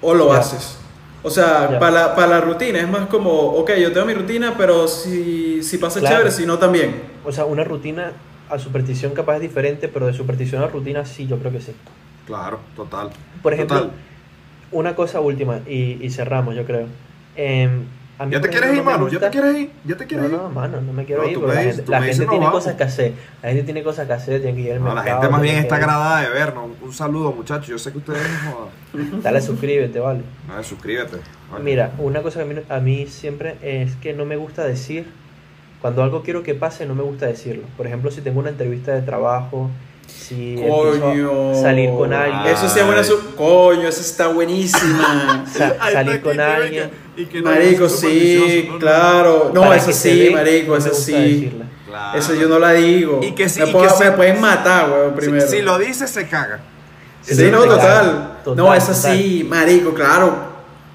O 0.00 0.14
lo 0.14 0.32
Ya. 0.32 0.38
haces. 0.40 0.78
O 1.22 1.30
sea, 1.30 1.78
para 1.80 1.90
la, 1.90 2.14
para 2.14 2.28
la 2.28 2.40
rutina 2.40 2.78
es 2.78 2.88
más 2.88 3.06
como, 3.06 3.30
ok, 3.30 3.72
yo 3.74 3.92
tengo 3.92 4.06
mi 4.06 4.14
rutina, 4.14 4.54
pero 4.56 4.86
si, 4.86 5.62
si 5.62 5.78
pasa 5.78 5.98
Claro. 6.00 6.16
chévere, 6.16 6.30
si 6.30 6.46
no 6.46 6.58
también. 6.58 7.02
O 7.24 7.32
sea, 7.32 7.44
una 7.44 7.64
rutina 7.64 8.12
a 8.48 8.58
superstición 8.58 9.12
capaz 9.14 9.36
es 9.36 9.42
diferente, 9.42 9.88
pero 9.88 10.06
de 10.06 10.12
superstición 10.14 10.62
a 10.62 10.68
rutina 10.68 11.04
sí, 11.04 11.26
yo 11.26 11.38
creo 11.38 11.52
que 11.52 11.60
sí. 11.60 11.72
Claro, 12.26 12.60
total. 12.76 13.10
Por 13.42 13.52
ejemplo, 13.52 13.76
Total. 13.78 13.92
una 14.70 14.94
cosa 14.94 15.20
última 15.20 15.60
y, 15.66 15.98
y 16.04 16.10
cerramos, 16.10 16.54
yo 16.54 16.64
creo. 16.64 16.86
Em, 17.36 17.82
mí, 18.26 18.32
¿Ya 18.32 18.40
te 18.40 18.48
quieres 18.48 18.70
ir, 18.70 18.76
no 18.78 18.84
mano? 18.84 19.08
¿Ya 19.08 19.20
te 19.20 19.30
quieres 19.30 19.56
ir? 19.56 19.70
¿Ya 19.84 19.96
te 19.96 20.06
quieres 20.06 20.30
No, 20.30 20.36
ir? 20.36 20.42
no, 20.42 20.48
mano, 20.50 20.80
no 20.80 20.92
me 20.92 21.04
quiero 21.04 21.22
No, 21.22 21.28
ir. 21.28 21.34
porque 21.34 21.48
me 21.48 21.54
la 21.54 21.60
dices- 21.60 21.76
gente, 21.76 21.90
la 21.90 21.96
gente 21.98 22.08
dices, 22.10 22.26
"Nos 22.26 22.30
tiene 22.30 22.44
vamos". 22.46 22.60
cosas 22.60 22.76
que 22.76 22.82
hacer. 22.84 23.12
La 23.42 23.48
gente 23.50 23.62
tiene 23.64 23.82
cosas 23.82 24.06
que 24.06 24.12
hacer, 24.12 24.42
tiene 24.42 24.56
que 24.56 24.62
ir 24.68 24.72
al 24.72 24.80
No, 24.80 24.86
la 24.88 24.94
mercado, 24.96 25.20
gente 25.20 25.32
más 25.32 25.42
bien 25.42 25.56
está 25.56 25.76
agradada 25.76 26.20
de 26.22 26.28
vernos. 26.30 26.66
Un 26.82 26.92
saludo, 26.92 27.32
muchachos. 27.32 27.68
Yo 27.68 27.78
sé 27.78 27.92
que 27.92 27.98
ustedes 27.98 28.20
no 28.44 28.50
jodan. 28.52 29.22
Dale, 29.22 29.40
suscríbete, 29.40 30.00
vale. 30.00 30.22
No, 30.48 30.62
suscríbete. 30.64 31.18
Vale. 31.50 31.64
Mira, 31.64 31.92
una 31.98 32.22
cosa 32.22 32.44
que 32.44 32.50
a 32.50 32.54
mí, 32.54 32.60
a 32.68 32.80
mí 32.80 33.06
siempre 33.06 33.56
es 33.62 33.94
que 33.96 34.12
no 34.14 34.24
me 34.24 34.36
gusta 34.36 34.64
decir, 34.64 35.06
cuando 35.80 36.02
algo 36.02 36.22
quiero 36.24 36.42
que 36.42 36.54
pase, 36.54 36.86
no 36.86 36.94
me 36.96 37.02
gusta 37.04 37.26
decirlo. 37.26 37.62
Por 37.76 37.86
ejemplo, 37.86 38.10
si 38.10 38.20
tengo 38.20 38.40
una 38.40 38.48
entrevista 38.50 38.92
de 38.94 39.02
trabajo, 39.02 39.70
si 40.08 40.52
empiezo 40.54 41.00
Coño. 41.00 41.54
salir 41.54 41.90
con 41.90 42.12
alguien, 42.12 42.54
Eso 42.54 42.68
sí 42.68 42.78
es 42.80 42.86
buena 42.86 43.04
su... 43.04 43.34
Coño, 43.36 43.86
esa 43.88 44.00
está 44.00 44.26
buenísima. 44.28 45.44
sa- 45.52 45.76
salir 45.92 46.20
con 46.22 46.34
que- 46.36 46.42
alguien, 46.42 46.90
y 47.16 47.26
que 47.26 47.40
no 47.42 47.50
marico, 47.50 47.88
sí, 47.88 48.68
no, 48.70 48.78
claro. 48.78 49.50
No, 49.54 49.62
para 49.62 49.76
eso 49.76 49.92
sí, 49.92 50.30
marico, 50.32 50.76
eso 50.76 50.94
sí. 50.94 51.52
Claro. 51.86 52.18
Eso 52.18 52.34
yo 52.34 52.48
no 52.48 52.58
la 52.58 52.72
digo. 52.72 53.20
Y 53.22 53.32
que 53.32 53.48
sí, 53.48 53.60
me, 53.60 53.68
y 53.68 53.72
puedo- 53.72 53.84
que 53.88 53.94
sí. 53.94 54.04
me 54.04 54.10
pueden 54.12 54.40
matar, 54.40 54.90
weón, 54.90 55.14
primero. 55.14 55.46
Si, 55.46 55.62
lo 55.62 55.78
dice, 55.78 56.06
se 56.06 56.26
caga. 56.28 56.60
Sí, 57.22 57.34
Sí, 57.34 57.50
no, 57.50 57.62
sí, 57.62 57.68
total. 57.68 58.38
No, 58.56 58.74
eso 58.74 58.92
total. 58.92 59.16
sí, 59.16 59.46
marico, 59.48 59.92
claro. 59.94 60.47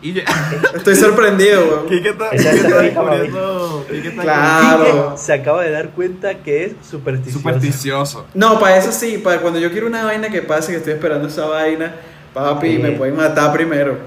Y 0.04 0.20
Estoy 0.76 0.96
sorprendido, 0.96 1.62
weón. 1.66 1.88
Quique 1.88 2.10
está, 2.10 2.30
Esa 2.32 2.52
Quique 2.52 2.60
es 2.60 2.66
está 2.66 2.82
descubriendo. 2.82 3.86
Quique 3.90 4.08
está 4.10 4.22
Claro. 4.22 4.84
Quique 4.86 5.18
se 5.18 5.34
acaba 5.34 5.64
de 5.64 5.72
dar 5.72 5.90
cuenta 5.92 6.36
que 6.44 6.66
es 6.66 6.74
supersticioso. 6.88 7.40
Supersticioso. 7.40 8.26
No, 8.34 8.60
para 8.60 8.78
eso 8.78 8.92
sí, 8.92 9.18
para 9.18 9.40
cuando 9.42 9.60
yo 9.60 9.72
quiero 9.72 9.88
una 9.88 10.04
vaina 10.04 10.30
que 10.30 10.42
pase, 10.42 10.72
que 10.74 10.78
estoy 10.80 10.94
esperando 10.94 11.30
esa 11.30 11.46
vaina, 11.46 11.96
papi, 12.34 12.76
Sí. 12.76 12.80
me 12.80 12.92
pueden 12.92 13.16
matar 13.16 13.54
primero. 13.54 13.98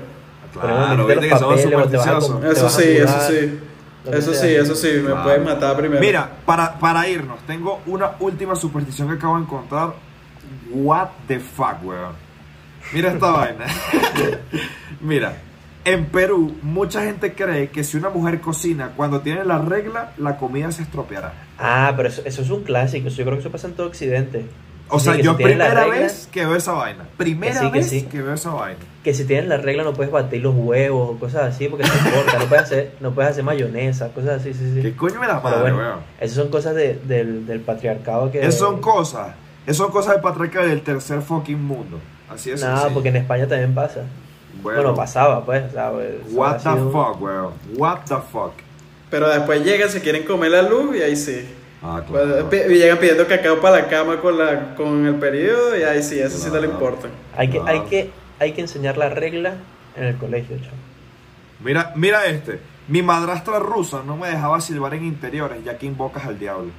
Claro, 0.52 1.06
viste 1.06 1.28
que 1.28 1.38
supersticiosos. 1.62 2.44
Eso 2.44 2.68
sí, 2.68 2.85
eso 2.85 3.20
sí. 3.28 3.59
Eso 4.12 4.35
sí, 4.35 4.46
eso 4.54 4.74
sí, 4.76 4.88
me 4.98 5.09
Claro. 5.11 5.22
pueden 5.24 5.44
matar 5.44 5.76
primero. 5.76 6.00
Mira, 6.00 6.30
para, 6.44 6.78
para 6.78 7.09
irnos, 7.09 7.40
tengo 7.46 7.80
una 7.87 8.12
última 8.20 8.54
superstición 8.54 9.09
que 9.09 9.14
acabo 9.14 9.37
de 9.37 9.42
encontrar. 9.42 9.94
What 10.70 11.09
the 11.26 11.40
fuck, 11.40 11.82
weón. 11.82 12.12
Mira 12.92 13.11
esta 13.12 13.30
vaina. 13.30 13.64
Mira, 15.00 15.37
en 15.87 16.05
Perú, 16.07 16.55
mucha 16.62 17.03
gente 17.03 17.33
cree 17.33 17.68
que 17.70 17.83
si 17.85 17.96
una 17.96 18.11
mujer 18.11 18.40
cocina 18.40 18.90
cuando 18.96 19.20
tiene 19.20 19.44
la 19.44 19.59
regla, 19.59 20.12
la 20.18 20.37
comida 20.37 20.70
se 20.72 20.83
estropeará. 20.83 21.33
Ah, 21.59 21.94
pero 21.96 22.09
eso, 22.09 22.20
eso 22.27 22.42
es 22.42 22.51
un 22.51 22.62
clásico. 22.64 23.09
Yo 23.09 23.25
creo 23.25 23.37
que 23.37 23.40
eso 23.40 23.51
pasa 23.51 23.68
en 23.68 23.75
todo 23.75 23.87
Occidente. 23.87 24.46
O 24.88 25.01
sea, 25.01 25.16
yo 25.16 25.37
si 25.37 25.42
primera 25.42 25.75
regla- 25.75 25.87
vez 25.94 26.29
que 26.31 26.46
veo 26.46 26.55
esa 26.55 26.72
vaina. 26.72 27.05
Primera 27.16 27.59
sí, 27.61 27.66
que 27.72 27.79
vez 27.79 27.88
sí. 27.90 28.03
que 28.03 28.22
veo 28.22 28.35
esa 28.35 28.51
vaina. 28.51 28.79
Que 29.03 29.14
si 29.14 29.25
tienes 29.25 29.46
la 29.49 29.57
regla 29.57 29.83
no 29.83 29.92
puedes 29.92 30.12
batir 30.12 30.42
los 30.42 30.55
huevos 30.55 31.11
o 31.11 31.18
cosas 31.18 31.55
así 31.55 31.66
porque 31.68 31.85
se 31.87 32.11
corta. 32.11 32.38
no, 32.38 32.44
puedes 32.46 32.64
hacer, 32.64 32.92
no 33.01 33.11
puedes 33.12 33.33
hacer 33.33 33.42
mayonesa, 33.42 34.09
cosas 34.12 34.40
así, 34.40 34.55
sí, 34.55 34.72
sí. 34.75 34.83
¿Qué 34.83 34.94
coño 34.94 35.18
me 35.20 35.27
la 35.27 35.40
madre, 35.40 35.61
bueno, 35.61 35.79
weón? 35.79 35.99
esas 36.20 36.37
son 36.37 36.49
cosas 36.51 36.75
de- 36.77 37.01
del, 37.05 37.46
del 37.46 37.61
patriarcado 37.61 38.31
que... 38.31 38.40
Esas 38.40 38.59
son 38.59 38.81
cosas. 38.81 39.35
Esas 39.64 39.79
son 39.79 39.90
cosas 39.90 40.12
del 40.14 40.22
patriarca 40.22 40.62
del 40.62 40.83
tercer 40.83 41.20
fucking 41.20 41.61
mundo. 41.64 41.99
Así 42.33 42.51
es. 42.53 42.61
Nada, 42.61 42.88
porque 42.90 43.09
en 43.09 43.16
España 43.16 43.49
también 43.49 43.75
pasa. 43.75 44.03
Bueno, 44.62 44.94
pasaba, 44.94 45.44
pues. 45.44 45.64
O 45.66 45.70
sea, 45.70 45.90
pues, 45.92 46.14
What 46.32 46.54
ha 46.54 46.58
the 46.58 46.80
sido- 46.80 46.90
fuck, 46.90 47.20
weón. 47.22 47.52
What 47.76 47.98
the 48.08 48.16
fuck. 48.32 48.52
Pero 49.10 49.28
después 49.28 49.64
llegan, 49.64 49.88
se 49.88 50.00
quieren 50.00 50.24
comer 50.24 50.50
la 50.50 50.62
luz 50.62 50.96
y 50.96 51.02
ahí 51.02 51.16
sí. 51.16 51.46
Ah, 51.82 52.02
Pues, 52.08 52.22
claro. 52.24 52.72
y 52.72 52.78
llegan 52.78 52.98
pidiendo 52.98 53.26
cacao 53.26 53.60
para 53.60 53.80
la 53.82 53.88
cama 53.88 54.20
con, 54.20 54.36
la, 54.38 54.74
con 54.74 55.06
el 55.06 55.14
periodo 55.16 55.76
y 55.76 55.82
ahí 55.84 56.02
sí, 56.02 56.18
eso 56.18 56.36
sí 56.38 56.48
no 56.52 56.58
le 56.58 56.66
importa. 56.66 57.08
Hay 57.36 57.48
que, 57.48 57.60
hay, 57.64 57.80
que, 57.82 58.10
hay 58.40 58.52
que 58.52 58.62
enseñar 58.62 58.96
la 58.96 59.08
regla 59.08 59.54
en 59.96 60.04
el 60.04 60.16
colegio, 60.16 60.56
chamo. 60.58 60.76
Mira, 61.60 61.92
mira 61.94 62.26
este. 62.26 62.58
Mi 62.88 63.02
madrastra 63.02 63.58
rusa 63.58 64.02
no 64.04 64.16
me 64.16 64.28
dejaba 64.28 64.60
silbar 64.60 64.94
en 64.94 65.04
interiores 65.04 65.62
ya 65.64 65.76
que 65.78 65.86
invocas 65.86 66.24
al 66.26 66.38
diablo. 66.38 66.70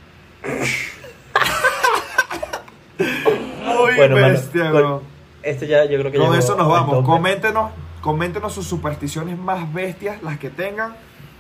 Muy 3.00 3.96
Bueno, 3.96 4.16
mano, 4.16 4.28
bestia, 4.30 4.72
con- 4.72 4.82
bro. 4.82 5.02
Este 5.48 5.68
ya 5.68 5.86
yo 5.86 6.00
creo 6.00 6.12
que 6.12 6.18
Con 6.18 6.36
eso 6.36 6.56
nos 6.56 6.68
vamos. 6.68 7.06
Coméntenos, 7.06 7.72
coméntenos 8.02 8.54
sus 8.54 8.68
supersticiones 8.68 9.38
más 9.38 9.72
bestias, 9.74 10.22
las 10.24 10.38
que 10.38 10.50
tengan. 10.50 10.96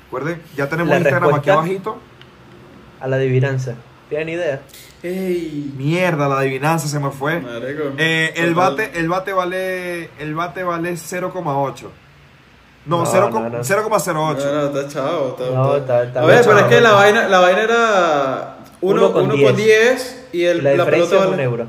Recuerden, 0.06 0.42
ya 0.56 0.70
tenemos 0.70 0.92
La 0.92 0.98
Instagram 1.00 1.34
aquí 1.36 1.50
abajito. 1.50 1.98
A 3.02 3.08
la 3.08 3.18
adivinanza. 3.18 3.76
¿Tienen 4.10 4.30
idea? 4.30 4.62
¡Ey! 5.04 5.74
Mierda, 5.78 6.30
la 6.30 6.40
adivinanza 6.40 6.88
se 6.88 7.00
me 7.00 7.12
fue. 7.12 7.42
Marico. 7.42 7.84
Eh, 7.98 8.32
el 8.38 8.56
bate, 8.56 8.92
el 8.98 9.10
bate 9.10 9.34
vale, 9.34 10.10
el 10.20 10.34
bate 10.34 10.64
vale 10.64 10.94
0,8. 10.94 11.90
No, 12.86 13.00
No, 13.00 13.06
0,08. 13.06 13.32
no, 13.32 13.50
no. 13.50 13.64
0,08. 13.64 14.14
No, 14.14 14.54
no, 14.54 14.66
está 14.80 14.88
chavo. 14.88 15.36
Está, 15.38 15.54
No, 15.54 15.76
está- 15.76 16.04
está 16.04 16.22
a 16.22 16.26
ver, 16.26 16.42
pero 16.46 16.60
es 16.60 16.66
que 16.66 16.80
la 16.80 16.94
vaina, 16.94 17.28
la 17.28 17.40
vaina 17.40 17.62
era 17.64 18.58
1 18.80 19.02
Uno 19.02 19.12
con 19.12 19.28
con 19.28 19.36
diez. 19.36 19.58
10 19.58 20.28
y 20.32 20.44
el, 20.46 20.64
la 20.64 20.72
la, 20.72 20.86
diferencia 20.86 21.10
pelota 21.10 21.26
es 21.28 21.34
un 21.34 21.40
euro. 21.42 21.68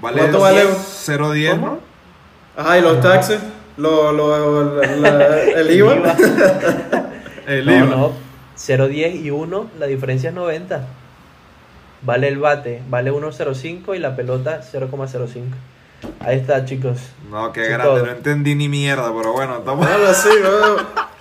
Vale 0.00 0.18
¿Cuánto 0.18 0.40
vale? 0.40 0.64
0,10, 0.64 1.50
¿Cómo? 1.50 1.66
¿no? 1.66 1.78
Ajá, 2.56 2.78
y 2.78 2.82
los 2.82 3.00
taxes, 3.00 3.40
lo, 3.76 4.12
lo, 4.12 4.80
la- 4.82 5.10
la- 5.12 5.40
el 5.42 5.70
IVA. 5.70 5.94
El 7.46 7.64
No, 7.66 7.72
IVA. 7.76 7.86
no. 7.86 8.12
0.10 8.56 9.22
y 9.24 9.30
1, 9.30 9.70
la 9.78 9.86
diferencia 9.86 10.28
es 10.30 10.34
90. 10.34 10.86
Vale 12.02 12.28
el 12.28 12.38
bate, 12.38 12.82
vale 12.88 13.10
1.05 13.12 13.96
y 13.96 13.98
la 13.98 14.14
pelota 14.14 14.60
0.05. 14.60 15.42
Ahí 16.20 16.36
está, 16.38 16.64
chicos. 16.64 16.98
No, 17.30 17.52
qué 17.52 17.64
Sí, 17.64 17.70
grande, 17.70 17.84
todo. 17.94 18.06
no 18.06 18.12
entendí 18.12 18.54
ni 18.54 18.68
mierda, 18.68 19.12
pero 19.16 19.32
bueno, 19.32 19.58
estamos. 19.58 19.86
Bueno, 19.88 20.12
sí, 20.14 20.28
bueno. 20.40 20.76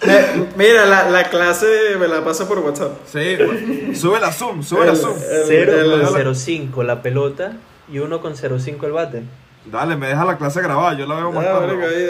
Me- 0.06 0.46
Mira, 0.66 0.86
la, 0.86 1.10
la 1.10 1.24
clase 1.30 1.66
me 2.00 2.08
la 2.08 2.24
pasa 2.24 2.48
por 2.48 2.60
WhatsApp. 2.60 2.92
Sí, 3.12 3.38
pues, 3.38 4.00
sube 4.00 4.20
la 4.20 4.32
zoom, 4.32 4.62
sube 4.62 4.86
la 4.86 4.92
El- 4.92 4.98
zoom. 4.98 5.16
el- 5.50 5.52
el- 5.70 6.06
0.05 6.06 6.84
la 6.84 7.02
pelota 7.02 7.54
y 7.88 7.97
1.05 7.97 8.84
el 8.84 8.91
bate. 8.91 9.23
Dale, 9.65 9.95
me 9.95 10.08
deja 10.08 10.23
la 10.26 10.38
clase 10.38 10.62
grabada, 10.62 10.93
yo 10.93 11.06
la 11.06 11.15
veo 11.15 11.39
ahí. 11.39 12.08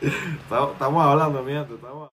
Estamos 0.72 1.06
hablando, 1.06 1.42
mierda, 1.42 1.74
estamos 1.74 2.10